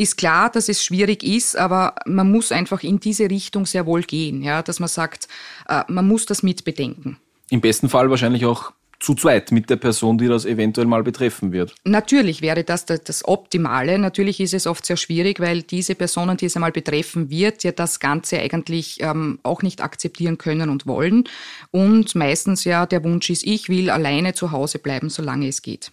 ist 0.00 0.16
klar, 0.16 0.50
dass 0.50 0.68
es 0.68 0.82
schwierig 0.82 1.22
ist, 1.22 1.56
aber 1.56 1.94
man 2.06 2.30
muss 2.30 2.52
einfach 2.52 2.82
in 2.82 3.00
diese 3.00 3.28
Richtung 3.28 3.66
sehr 3.66 3.84
wohl 3.84 4.02
gehen, 4.02 4.42
ja, 4.42 4.62
dass 4.62 4.80
man 4.80 4.88
sagt, 4.88 5.28
äh, 5.68 5.82
man 5.88 6.08
muss 6.08 6.24
das 6.24 6.42
mitbedenken. 6.42 7.18
Im 7.50 7.60
besten 7.60 7.88
Fall 7.88 8.08
wahrscheinlich 8.08 8.46
auch 8.46 8.72
zu 8.98 9.14
zweit 9.14 9.50
mit 9.50 9.68
der 9.70 9.76
Person, 9.76 10.18
die 10.18 10.28
das 10.28 10.44
eventuell 10.44 10.86
mal 10.86 11.02
betreffen 11.02 11.52
wird. 11.52 11.74
Natürlich 11.84 12.42
wäre 12.42 12.64
das 12.64 12.84
das 12.84 13.26
Optimale. 13.26 13.98
Natürlich 13.98 14.40
ist 14.40 14.54
es 14.54 14.66
oft 14.66 14.84
sehr 14.84 14.98
schwierig, 14.98 15.40
weil 15.40 15.62
diese 15.62 15.94
Personen, 15.94 16.36
die 16.36 16.46
es 16.46 16.56
einmal 16.56 16.72
betreffen 16.72 17.30
wird, 17.30 17.64
ja 17.64 17.72
das 17.72 17.98
Ganze 17.98 18.38
eigentlich 18.38 18.98
ähm, 19.00 19.38
auch 19.42 19.62
nicht 19.62 19.82
akzeptieren 19.82 20.38
können 20.38 20.68
und 20.68 20.86
wollen. 20.86 21.24
Und 21.70 22.14
meistens 22.14 22.64
ja 22.64 22.86
der 22.86 23.02
Wunsch 23.04 23.30
ist, 23.30 23.46
ich 23.46 23.68
will 23.68 23.90
alleine 23.90 24.34
zu 24.34 24.50
Hause 24.52 24.78
bleiben, 24.78 25.08
solange 25.08 25.48
es 25.48 25.62
geht. 25.62 25.92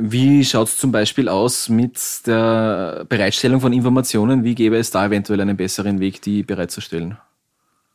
Wie 0.00 0.44
schaut 0.44 0.68
es 0.68 0.76
zum 0.76 0.92
Beispiel 0.92 1.28
aus 1.28 1.68
mit 1.68 1.98
der 2.24 3.04
Bereitstellung 3.08 3.60
von 3.60 3.72
Informationen? 3.72 4.44
Wie 4.44 4.54
gäbe 4.54 4.76
es 4.76 4.92
da 4.92 5.04
eventuell 5.04 5.40
einen 5.40 5.56
besseren 5.56 5.98
Weg, 5.98 6.22
die 6.22 6.44
bereitzustellen? 6.44 7.18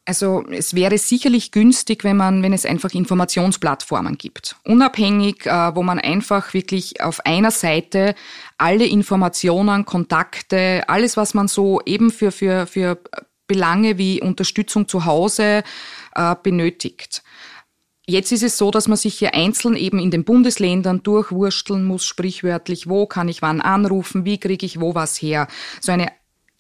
Also 0.06 0.44
es 0.50 0.76
wäre 0.76 0.98
sicherlich 0.98 1.52
günstig, 1.52 2.04
wenn 2.04 2.18
man, 2.18 2.44
wenn 2.44 2.52
es 2.52 2.66
einfach 2.66 2.92
Informationsplattformen 2.92 4.18
gibt, 4.18 4.58
unabhängig, 4.66 5.46
äh, 5.46 5.76
wo 5.76 5.82
man 5.82 5.98
einfach 5.98 6.54
wirklich 6.54 7.00
auf 7.00 7.26
einer 7.26 7.52
Seite 7.52 8.16
alle 8.58 8.86
Informationen, 8.86 9.86
Kontakte, 9.86 10.84
alles, 10.88 11.16
was 11.16 11.34
man 11.34 11.48
so 11.48 11.80
eben 11.86 12.12
für 12.12 12.34
für 12.34 12.68
für 12.68 13.00
Belange 13.48 13.98
wie 13.98 14.22
Unterstützung 14.22 14.90
zu 14.90 15.06
Hause 15.06 15.64
äh, 16.16 16.36
benötigt. 16.44 17.24
Jetzt 18.06 18.34
ist 18.34 18.44
es 18.44 18.58
so, 18.58 18.70
dass 18.70 18.90
man 18.90 18.98
sich 18.98 19.18
hier 19.18 19.34
einzeln 19.34 19.78
eben 19.78 19.98
in 19.98 20.12
den 20.12 20.26
Bundesländern 20.26 21.04
durchwursteln 21.04 21.86
muss, 21.86 22.04
sprichwörtlich, 22.06 22.90
wo 22.90 23.06
kann 23.06 23.30
ich 23.30 23.42
wann 23.42 23.62
anrufen, 23.62 24.26
wie 24.26 24.40
kriege 24.40 24.66
ich 24.66 24.82
wo 24.82 24.94
was 24.94 25.22
her. 25.22 25.48
So 25.80 25.94
eine 25.94 26.12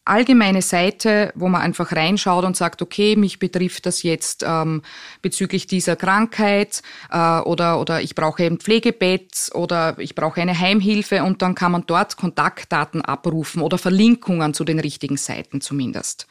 allgemeine 0.05 0.61
Seite, 0.61 1.31
wo 1.35 1.47
man 1.49 1.61
einfach 1.61 1.91
reinschaut 1.91 2.45
und 2.45 2.55
sagt, 2.55 2.81
okay, 2.81 3.15
mich 3.15 3.39
betrifft 3.39 3.85
das 3.85 4.03
jetzt 4.03 4.43
ähm, 4.47 4.83
bezüglich 5.21 5.67
dieser 5.67 5.95
Krankheit 5.95 6.81
äh, 7.11 7.39
oder, 7.39 7.79
oder 7.79 8.01
ich 8.01 8.15
brauche 8.15 8.43
ein 8.43 8.59
Pflegebett 8.59 9.49
oder 9.53 9.97
ich 9.99 10.15
brauche 10.15 10.41
eine 10.41 10.57
Heimhilfe 10.57 11.23
und 11.23 11.41
dann 11.41 11.55
kann 11.55 11.71
man 11.71 11.85
dort 11.87 12.17
Kontaktdaten 12.17 13.01
abrufen 13.01 13.61
oder 13.61 13.77
Verlinkungen 13.77 14.53
zu 14.53 14.63
den 14.63 14.79
richtigen 14.79 15.17
Seiten 15.17 15.61
zumindest. 15.61 16.27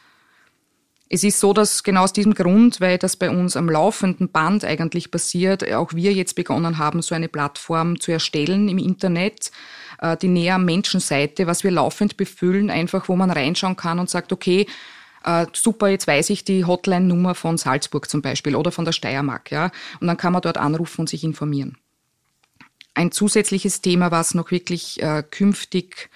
Es 1.13 1.23
ist 1.23 1.39
so, 1.39 1.53
dass 1.53 1.83
genau 1.83 2.05
aus 2.05 2.11
diesem 2.11 2.33
Grund, 2.33 2.81
weil 2.81 2.97
das 2.97 3.15
bei 3.15 3.29
uns 3.29 3.55
am 3.55 3.69
laufenden 3.69 4.29
Band 4.29 4.65
eigentlich 4.65 5.11
passiert, 5.11 5.71
auch 5.71 5.93
wir 5.93 6.11
jetzt 6.11 6.33
begonnen 6.33 6.79
haben, 6.79 7.03
so 7.03 7.13
eine 7.13 7.27
Plattform 7.27 7.99
zu 7.99 8.11
erstellen 8.11 8.67
im 8.67 8.79
Internet, 8.79 9.51
äh, 9.99 10.17
die 10.17 10.27
näher 10.27 10.57
Menschenseite, 10.57 11.45
was 11.45 11.63
wir 11.63 11.69
laufend 11.69 12.17
befüllen, 12.17 12.71
einfach 12.71 13.09
wo 13.09 13.15
man 13.15 13.29
reinschauen 13.29 13.75
kann 13.75 13.99
und 13.99 14.09
sagt, 14.09 14.33
okay, 14.33 14.65
äh, 15.23 15.45
super, 15.53 15.89
jetzt 15.89 16.07
weiß 16.07 16.31
ich 16.31 16.45
die 16.45 16.65
Hotline-Nummer 16.65 17.35
von 17.35 17.59
Salzburg 17.59 18.09
zum 18.09 18.23
Beispiel 18.23 18.55
oder 18.55 18.71
von 18.71 18.83
der 18.83 18.91
Steiermark, 18.91 19.51
ja, 19.51 19.69
und 19.99 20.07
dann 20.07 20.17
kann 20.17 20.33
man 20.33 20.41
dort 20.41 20.57
anrufen 20.57 21.01
und 21.01 21.09
sich 21.09 21.23
informieren. 21.23 21.77
Ein 22.95 23.11
zusätzliches 23.11 23.81
Thema, 23.81 24.09
was 24.09 24.33
noch 24.33 24.49
wirklich 24.49 24.99
äh, 25.03 25.21
künftig 25.29 26.09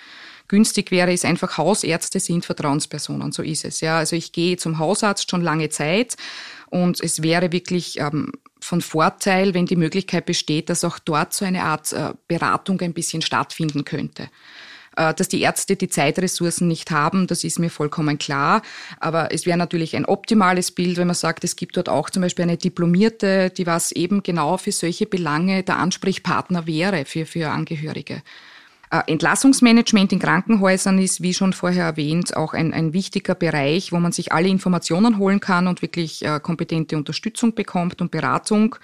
günstig 0.47 0.91
wäre, 0.91 1.13
ist 1.13 1.25
einfach 1.25 1.57
Hausärzte 1.57 2.19
sind 2.19 2.45
Vertrauenspersonen, 2.45 3.31
so 3.31 3.43
ist 3.43 3.65
es. 3.65 3.81
Ja, 3.81 3.97
also 3.97 4.15
ich 4.15 4.31
gehe 4.31 4.57
zum 4.57 4.79
Hausarzt 4.79 5.29
schon 5.29 5.41
lange 5.41 5.69
Zeit 5.69 6.15
und 6.69 7.01
es 7.01 7.23
wäre 7.23 7.51
wirklich 7.51 7.99
ähm, 7.99 8.31
von 8.59 8.81
Vorteil, 8.81 9.53
wenn 9.53 9.65
die 9.65 9.75
Möglichkeit 9.75 10.25
besteht, 10.25 10.69
dass 10.69 10.83
auch 10.83 10.99
dort 10.99 11.33
so 11.33 11.45
eine 11.45 11.63
Art 11.63 11.93
äh, 11.93 12.13
Beratung 12.27 12.81
ein 12.81 12.93
bisschen 12.93 13.21
stattfinden 13.21 13.85
könnte. 13.85 14.29
Äh, 14.97 15.13
dass 15.13 15.29
die 15.29 15.41
Ärzte 15.41 15.75
die 15.75 15.89
Zeitressourcen 15.89 16.67
nicht 16.67 16.91
haben, 16.91 17.27
das 17.27 17.43
ist 17.43 17.59
mir 17.59 17.69
vollkommen 17.69 18.17
klar. 18.17 18.63
Aber 18.99 19.31
es 19.31 19.45
wäre 19.45 19.57
natürlich 19.57 19.95
ein 19.95 20.05
optimales 20.05 20.71
Bild, 20.71 20.97
wenn 20.97 21.07
man 21.07 21.15
sagt, 21.15 21.43
es 21.43 21.55
gibt 21.55 21.77
dort 21.77 21.87
auch 21.87 22.09
zum 22.09 22.23
Beispiel 22.23 22.43
eine 22.43 22.57
Diplomierte, 22.57 23.51
die 23.51 23.67
was 23.67 23.91
eben 23.91 24.23
genau 24.23 24.57
für 24.57 24.71
solche 24.71 25.05
Belange 25.05 25.63
der 25.63 25.77
Ansprechpartner 25.77 26.65
wäre 26.65 27.05
für, 27.05 27.25
für 27.25 27.51
Angehörige. 27.51 28.23
Äh, 28.89 29.01
Entlassungsmanagement 29.07 30.13
in 30.13 30.19
Krankenhäusern 30.19 30.99
ist, 30.99 31.21
wie 31.21 31.33
schon 31.33 31.53
vorher 31.53 31.85
erwähnt, 31.85 32.35
auch 32.37 32.53
ein, 32.53 32.73
ein 32.73 32.93
wichtiger 32.93 33.35
Bereich, 33.35 33.91
wo 33.91 33.97
man 33.97 34.11
sich 34.13 34.31
alle 34.31 34.47
Informationen 34.47 35.17
holen 35.17 35.39
kann 35.39 35.67
und 35.67 35.81
wirklich 35.81 36.23
äh, 36.23 36.39
kompetente 36.39 36.95
Unterstützung 36.95 37.53
bekommt 37.53 38.01
und 38.01 38.11
Beratung. 38.11 38.75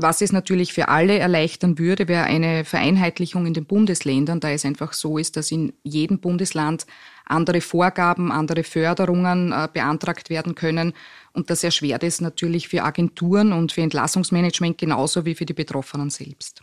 Was 0.00 0.20
es 0.20 0.30
natürlich 0.30 0.72
für 0.72 0.86
alle 0.86 1.18
erleichtern 1.18 1.76
würde, 1.76 2.06
wäre 2.06 2.22
eine 2.22 2.64
Vereinheitlichung 2.64 3.46
in 3.46 3.54
den 3.54 3.64
Bundesländern, 3.64 4.38
da 4.38 4.50
es 4.52 4.64
einfach 4.64 4.92
so 4.92 5.18
ist, 5.18 5.36
dass 5.36 5.50
in 5.50 5.72
jedem 5.82 6.20
Bundesland 6.20 6.86
andere 7.24 7.60
Vorgaben, 7.60 8.30
andere 8.30 8.62
Förderungen 8.62 9.50
äh, 9.50 9.66
beantragt 9.72 10.30
werden 10.30 10.54
können. 10.54 10.92
Und 11.32 11.50
das 11.50 11.64
erschwert 11.64 12.04
es 12.04 12.20
natürlich 12.20 12.68
für 12.68 12.84
Agenturen 12.84 13.52
und 13.52 13.72
für 13.72 13.80
Entlassungsmanagement 13.80 14.78
genauso 14.78 15.24
wie 15.24 15.34
für 15.34 15.46
die 15.46 15.54
Betroffenen 15.54 16.10
selbst. 16.10 16.62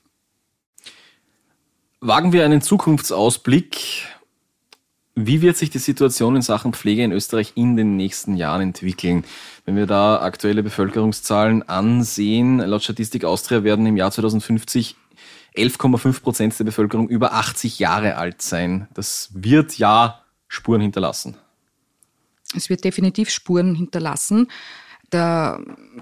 Wagen 2.01 2.33
wir 2.33 2.45
einen 2.45 2.61
Zukunftsausblick. 2.61 4.07
Wie 5.15 5.41
wird 5.41 5.55
sich 5.55 5.69
die 5.69 5.79
Situation 5.79 6.35
in 6.35 6.41
Sachen 6.41 6.73
Pflege 6.73 7.03
in 7.03 7.13
Österreich 7.13 7.53
in 7.55 7.77
den 7.77 7.95
nächsten 7.95 8.35
Jahren 8.35 8.61
entwickeln? 8.61 9.23
Wenn 9.63 9.77
wir 9.77 9.85
da 9.87 10.21
aktuelle 10.21 10.61
Bevölkerungszahlen 10.61 11.67
ansehen, 11.69 12.59
laut 12.59 12.83
Statistik 12.83 13.23
Austria 13.23 13.63
werden 13.63 13.85
im 13.85 13.95
Jahr 13.95 14.11
2050 14.11 14.97
11,5 15.55 16.21
Prozent 16.21 16.59
der 16.59 16.65
Bevölkerung 16.65 17.07
über 17.07 17.33
80 17.33 17.79
Jahre 17.79 18.17
alt 18.17 18.41
sein. 18.41 18.89
Das 18.93 19.29
wird 19.33 19.77
ja 19.77 20.21
Spuren 20.49 20.81
hinterlassen. 20.81 21.37
Es 22.53 22.69
wird 22.69 22.83
definitiv 22.83 23.29
Spuren 23.29 23.73
hinterlassen. 23.73 24.49
Der 25.13 25.61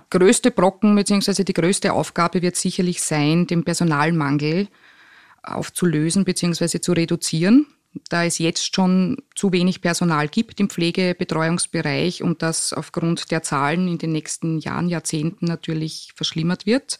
größte 0.10 0.49
Brocken 0.49 0.95
bzw. 0.95 1.43
die 1.43 1.53
größte 1.53 1.93
Aufgabe 1.93 2.41
wird 2.41 2.56
sicherlich 2.56 3.01
sein, 3.01 3.47
den 3.47 3.63
Personalmangel 3.63 4.69
aufzulösen 5.43 6.25
bzw. 6.25 6.79
zu 6.79 6.93
reduzieren 6.93 7.67
da 8.10 8.25
es 8.25 8.39
jetzt 8.39 8.73
schon 8.73 9.17
zu 9.36 9.51
wenig 9.51 9.82
Personal 9.82 10.27
gibt 10.27 10.60
im 10.60 10.69
Pflegebetreuungsbereich 10.69 12.23
und 12.23 12.41
das 12.41 12.73
aufgrund 12.73 13.32
der 13.32 13.43
Zahlen 13.43 13.88
in 13.88 13.97
den 13.97 14.12
nächsten 14.12 14.60
Jahren, 14.60 14.89
Jahrzehnten 14.89 15.45
natürlich 15.45 16.12
verschlimmert 16.15 16.65
wird. 16.65 16.97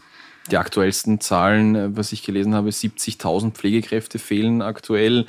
Die 0.52 0.58
aktuellsten 0.58 1.20
Zahlen, 1.20 1.96
was 1.96 2.12
ich 2.12 2.24
gelesen 2.24 2.54
habe, 2.54 2.70
70.000 2.70 3.52
Pflegekräfte 3.52 4.20
fehlen 4.20 4.62
aktuell. 4.62 5.26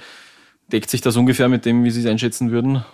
Deckt 0.72 0.90
sich 0.90 1.00
das 1.00 1.16
ungefähr 1.16 1.48
mit 1.48 1.64
dem, 1.64 1.84
wie 1.84 1.90
Sie 1.90 2.00
es 2.00 2.06
einschätzen 2.06 2.50
würden? 2.50 2.84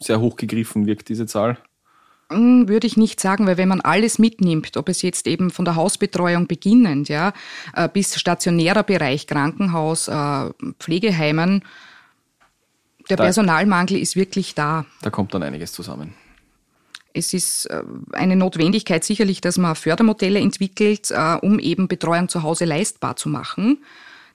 Sehr 0.00 0.20
hochgegriffen 0.20 0.86
wirkt 0.86 1.08
diese 1.08 1.26
Zahl. 1.26 1.58
Würde 2.34 2.86
ich 2.86 2.96
nicht 2.96 3.20
sagen, 3.20 3.46
weil 3.46 3.56
wenn 3.56 3.68
man 3.68 3.80
alles 3.80 4.18
mitnimmt, 4.18 4.76
ob 4.76 4.88
es 4.88 5.02
jetzt 5.02 5.26
eben 5.26 5.50
von 5.50 5.64
der 5.64 5.76
Hausbetreuung 5.76 6.46
beginnend, 6.46 7.08
ja, 7.08 7.32
äh, 7.74 7.88
bis 7.88 8.18
stationärer 8.18 8.82
Bereich, 8.82 9.26
Krankenhaus, 9.26 10.08
äh, 10.08 10.50
Pflegeheimen, 10.78 11.64
der 13.08 13.16
da, 13.16 13.24
Personalmangel 13.24 13.98
ist 13.98 14.16
wirklich 14.16 14.54
da. 14.54 14.86
Da 15.02 15.10
kommt 15.10 15.34
dann 15.34 15.42
einiges 15.42 15.72
zusammen. 15.72 16.14
Es 17.12 17.32
ist 17.32 17.66
äh, 17.66 17.82
eine 18.12 18.36
Notwendigkeit 18.36 19.04
sicherlich, 19.04 19.40
dass 19.40 19.58
man 19.58 19.76
Fördermodelle 19.76 20.40
entwickelt, 20.40 21.12
um 21.42 21.58
eben 21.58 21.88
Betreuung 21.88 22.28
zu 22.28 22.42
Hause 22.42 22.64
leistbar 22.64 23.16
zu 23.16 23.28
machen 23.28 23.78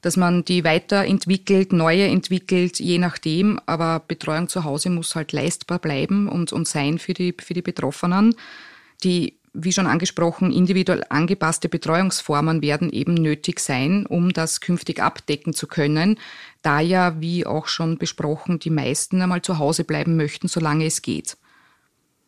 dass 0.02 0.18
man 0.18 0.46
die 0.46 0.64
weiterentwickelt, 0.64 1.74
neue 1.74 2.08
entwickelt, 2.08 2.80
je 2.80 2.98
nachdem. 2.98 3.60
Aber 3.66 4.02
Betreuung 4.08 4.48
zu 4.48 4.64
Hause 4.64 4.90
muss 4.90 5.16
halt 5.16 5.32
leistbar 5.34 5.80
bleiben 5.80 6.30
und, 6.30 6.54
und 6.54 6.68
sein 6.68 7.00
für 7.00 7.14
die, 7.14 7.36
für 7.38 7.54
die 7.54 7.62
Betroffenen. 7.62 8.36
Die, 9.04 9.40
wie 9.54 9.74
schon 9.74 9.88
angesprochen, 9.88 10.52
individuell 10.52 11.04
angepasste 11.10 11.70
Betreuungsformen 11.70 12.62
werden 12.62 12.90
eben 12.92 13.14
nötig 13.14 13.60
sein, 13.60 14.06
um 14.06 14.32
das 14.32 14.62
künftig 14.62 15.02
abdecken 15.02 15.54
zu 15.54 15.68
können, 15.68 16.18
da 16.62 16.80
ja, 16.80 17.20
wie 17.20 17.46
auch 17.46 17.68
schon 17.68 17.98
besprochen, 17.98 18.60
die 18.60 18.70
meisten 18.70 19.22
einmal 19.22 19.42
zu 19.42 19.58
Hause 19.58 19.84
bleiben 19.84 20.16
möchten, 20.16 20.48
solange 20.48 20.86
es 20.86 21.02
geht. 21.02 21.38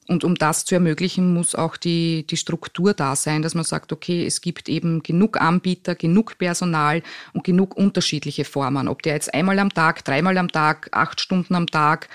Und 0.08 0.24
um 0.24 0.36
das 0.36 0.66
zu 0.66 0.76
ermöglichen, 0.76 1.34
muss 1.34 1.56
auch 1.56 1.78
die, 1.78 2.26
die 2.28 2.38
Struktur 2.38 2.94
da 2.94 3.16
sein, 3.16 3.44
dass 3.44 3.54
man 3.54 3.64
sagt, 3.64 3.94
okay, 3.94 4.26
es 4.26 4.42
gibt 4.42 4.68
eben 4.68 5.04
genug 5.04 5.40
Anbieter, 5.40 5.96
genug 5.96 6.38
Personal 6.38 7.04
und 7.34 7.44
genug 7.44 7.78
unterschiedliche 7.78 8.44
Formen. 8.44 8.88
Ob 8.88 9.04
der 9.04 9.14
jetzt 9.14 9.34
einmal 9.34 9.60
am 9.60 9.74
Tag, 9.74 10.04
dreimal 10.04 10.38
am 10.38 10.52
Tag, 10.52 10.90
acht 10.92 11.22
Stunden 11.22 11.56
am 11.56 11.68
Tag 11.68 12.10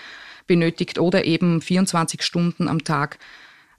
benötigt 0.46 0.98
oder 0.98 1.24
eben 1.24 1.60
24 1.60 2.22
Stunden 2.22 2.68
am 2.68 2.84
Tag. 2.84 3.18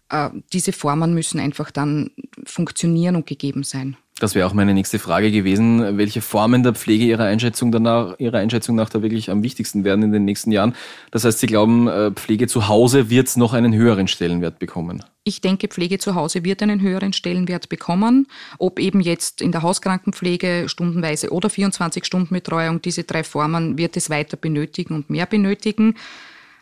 Äh, 0.10 0.30
diese 0.54 0.72
Formen 0.72 1.14
müssen 1.14 1.40
einfach 1.40 1.72
dann 1.72 2.12
funktionieren 2.46 3.16
und 3.16 3.28
gegeben 3.28 3.64
sein. 3.64 3.98
Das 4.20 4.34
wäre 4.34 4.48
auch 4.48 4.54
meine 4.54 4.74
nächste 4.74 4.98
Frage 4.98 5.32
gewesen. 5.32 6.00
Welche 6.00 6.22
Formen 6.22 6.64
der 6.64 6.74
Pflege 6.74 7.06
Ihrer 7.06 7.26
Einschätzung, 7.26 7.72
danach, 7.72 8.16
Ihrer 8.18 8.40
Einschätzung 8.40 8.76
nach 8.76 8.90
da 8.90 9.04
wirklich 9.04 9.30
am 9.30 9.44
wichtigsten 9.44 9.84
werden 9.84 10.02
in 10.02 10.12
den 10.12 10.26
nächsten 10.26 10.52
Jahren? 10.52 10.74
Das 11.12 11.24
heißt, 11.24 11.38
Sie 11.38 11.46
glauben, 11.46 11.88
äh, 11.88 12.12
Pflege 12.12 12.48
zu 12.48 12.68
Hause 12.68 13.12
wird 13.12 13.38
noch 13.38 13.54
einen 13.54 13.76
höheren 13.76 14.08
Stellenwert 14.08 14.58
bekommen? 14.58 15.04
Ich 15.24 15.42
denke, 15.42 15.68
Pflege 15.68 16.00
zu 16.00 16.16
Hause 16.16 16.44
wird 16.44 16.64
einen 16.64 16.82
höheren 16.82 17.14
Stellenwert 17.14 17.70
bekommen. 17.70 18.28
Ob 18.58 18.80
eben 18.80 19.02
jetzt 19.02 19.40
in 19.42 19.52
der 19.52 19.62
Hauskrankenpflege 19.62 20.68
stundenweise 20.68 21.32
oder 21.32 21.52
24 21.52 22.04
Stunden 22.04 22.34
Betreuung, 22.34 22.82
diese 22.82 23.04
drei 23.04 23.24
Formen 23.24 23.78
wird 23.78 23.98
es 23.98 24.10
weiter 24.10 24.36
benötigen 24.36 24.96
und 24.96 25.12
mehr 25.12 25.28
benötigen. 25.28 25.94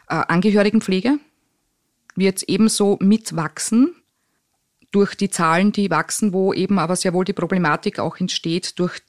Äh, 0.10 0.16
Angehörigenpflege 0.28 1.20
wird 2.16 2.44
ebenso 2.44 2.98
mitwachsen 3.02 3.96
durch 4.92 5.16
die 5.16 5.30
Zahlen, 5.30 5.72
die 5.72 5.90
wachsen, 5.90 6.32
wo 6.32 6.54
eben 6.54 6.80
aber 6.80 6.96
sehr 6.96 7.14
wohl 7.14 7.26
die 7.26 7.34
Problematik 7.34 8.00
auch 8.00 8.18
entsteht, 8.20 8.80
durch 8.80 9.02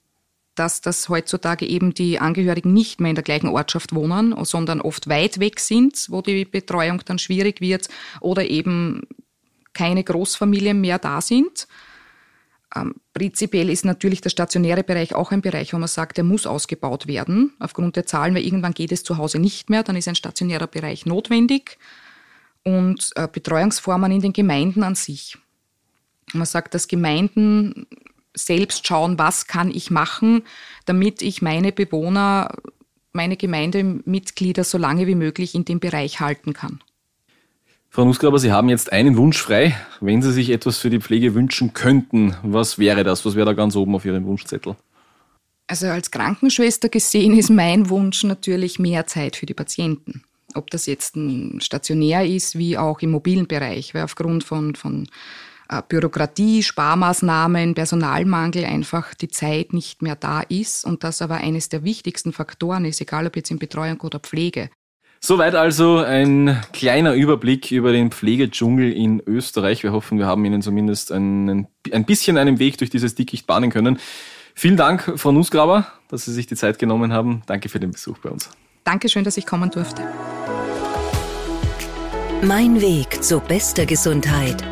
dass 0.56 0.80
das 0.80 1.08
heutzutage 1.08 1.66
eben 1.66 1.92
die 1.94 2.18
Angehörigen 2.18 2.72
nicht 2.72 2.98
mehr 2.98 3.10
in 3.10 3.14
der 3.14 3.24
gleichen 3.24 3.48
Ortschaft 3.48 3.94
wohnen, 3.94 4.34
sondern 4.44 4.80
oft 4.80 5.06
weit 5.08 5.38
weg 5.38 5.60
sind, 5.60 6.06
wo 6.08 6.22
die 6.22 6.44
Betreuung 6.44 7.02
dann 7.04 7.18
schwierig 7.18 7.60
wird 7.60 7.88
oder 8.20 8.44
eben 8.48 9.02
keine 9.74 10.02
Großfamilien 10.02 10.80
mehr 10.80 10.98
da 10.98 11.20
sind. 11.20 11.68
Ähm, 12.74 12.94
prinzipiell 13.12 13.68
ist 13.68 13.84
natürlich 13.84 14.22
der 14.22 14.30
stationäre 14.30 14.82
Bereich 14.82 15.14
auch 15.14 15.30
ein 15.30 15.42
Bereich, 15.42 15.72
wo 15.74 15.78
man 15.78 15.88
sagt, 15.88 16.16
der 16.16 16.24
muss 16.24 16.46
ausgebaut 16.46 17.06
werden 17.06 17.52
aufgrund 17.58 17.96
der 17.96 18.06
Zahlen, 18.06 18.34
weil 18.34 18.44
irgendwann 18.44 18.72
geht 18.72 18.92
es 18.92 19.04
zu 19.04 19.18
Hause 19.18 19.38
nicht 19.38 19.70
mehr, 19.70 19.82
dann 19.82 19.94
ist 19.94 20.08
ein 20.08 20.14
stationärer 20.14 20.66
Bereich 20.66 21.04
notwendig 21.06 21.78
und 22.66 23.12
äh, 23.14 23.28
Betreuungsformen 23.30 24.10
in 24.10 24.20
den 24.20 24.32
Gemeinden 24.32 24.82
an 24.82 24.96
sich. 24.96 25.38
Man 26.32 26.46
sagt, 26.46 26.74
dass 26.74 26.88
Gemeinden 26.88 27.86
selbst 28.34 28.86
schauen, 28.86 29.18
was 29.18 29.46
kann 29.46 29.70
ich 29.70 29.92
machen, 29.92 30.42
damit 30.84 31.22
ich 31.22 31.42
meine 31.42 31.70
Bewohner, 31.70 32.56
meine 33.12 33.36
Gemeindemitglieder 33.36 34.64
so 34.64 34.78
lange 34.78 35.06
wie 35.06 35.14
möglich 35.14 35.54
in 35.54 35.64
dem 35.64 35.78
Bereich 35.78 36.18
halten 36.20 36.52
kann. 36.52 36.80
Frau 37.88 38.04
Nussgraber, 38.04 38.40
Sie 38.40 38.50
haben 38.50 38.68
jetzt 38.68 38.92
einen 38.92 39.16
Wunsch 39.16 39.40
frei. 39.40 39.76
Wenn 40.00 40.20
Sie 40.20 40.32
sich 40.32 40.50
etwas 40.50 40.78
für 40.78 40.90
die 40.90 41.00
Pflege 41.00 41.34
wünschen 41.34 41.72
könnten, 41.72 42.34
was 42.42 42.78
wäre 42.80 43.04
das? 43.04 43.24
Was 43.24 43.36
wäre 43.36 43.46
da 43.46 43.52
ganz 43.52 43.76
oben 43.76 43.94
auf 43.94 44.04
Ihrem 44.04 44.26
Wunschzettel? 44.26 44.74
Also 45.68 45.86
als 45.86 46.10
Krankenschwester 46.10 46.88
gesehen 46.88 47.38
ist 47.38 47.48
mein 47.48 47.88
Wunsch 47.88 48.24
natürlich 48.24 48.80
mehr 48.80 49.06
Zeit 49.06 49.36
für 49.36 49.46
die 49.46 49.54
Patienten. 49.54 50.24
Ob 50.56 50.70
das 50.70 50.86
jetzt 50.86 51.16
stationär 51.58 52.26
ist, 52.26 52.58
wie 52.58 52.78
auch 52.78 53.00
im 53.00 53.10
mobilen 53.10 53.46
Bereich, 53.46 53.94
weil 53.94 54.02
aufgrund 54.02 54.44
von, 54.44 54.74
von 54.74 55.06
äh, 55.68 55.82
Bürokratie, 55.88 56.62
Sparmaßnahmen, 56.62 57.74
Personalmangel 57.74 58.64
einfach 58.64 59.14
die 59.14 59.28
Zeit 59.28 59.72
nicht 59.72 60.02
mehr 60.02 60.16
da 60.16 60.40
ist 60.42 60.84
und 60.84 61.04
das 61.04 61.22
aber 61.22 61.36
eines 61.36 61.68
der 61.68 61.84
wichtigsten 61.84 62.32
Faktoren 62.32 62.84
ist, 62.84 63.00
egal 63.00 63.26
ob 63.26 63.36
jetzt 63.36 63.50
in 63.50 63.58
Betreuung 63.58 64.00
oder 64.00 64.18
Pflege. 64.18 64.70
Soweit 65.20 65.54
also 65.54 65.98
ein 65.98 66.62
kleiner 66.72 67.14
Überblick 67.14 67.72
über 67.72 67.90
den 67.90 68.12
Pflegedschungel 68.12 68.92
in 68.92 69.22
Österreich. 69.26 69.82
Wir 69.82 69.92
hoffen, 69.92 70.18
wir 70.18 70.26
haben 70.26 70.44
Ihnen 70.44 70.62
zumindest 70.62 71.10
einen, 71.10 71.66
ein 71.90 72.04
bisschen 72.04 72.38
einen 72.38 72.58
Weg 72.58 72.78
durch 72.78 72.90
dieses 72.90 73.14
Dickicht 73.14 73.46
bahnen 73.46 73.70
können. 73.70 73.98
Vielen 74.54 74.76
Dank, 74.76 75.14
Frau 75.16 75.32
Nussgraber, 75.32 75.86
dass 76.08 76.26
Sie 76.26 76.32
sich 76.32 76.46
die 76.46 76.54
Zeit 76.54 76.78
genommen 76.78 77.12
haben. 77.12 77.42
Danke 77.46 77.68
für 77.68 77.80
den 77.80 77.90
Besuch 77.90 78.18
bei 78.18 78.30
uns. 78.30 78.50
Dankeschön, 78.86 79.24
dass 79.24 79.36
ich 79.36 79.44
kommen 79.44 79.70
durfte. 79.70 80.02
Mein 82.42 82.80
Weg 82.80 83.22
zu 83.22 83.40
bester 83.40 83.84
Gesundheit 83.84 84.64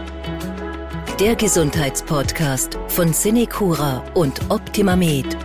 der 1.20 1.36
Gesundheitspodcast 1.36 2.76
von 2.88 3.12
Cinecura 3.12 4.04
und 4.14 4.50
Optimamed. 4.50 5.36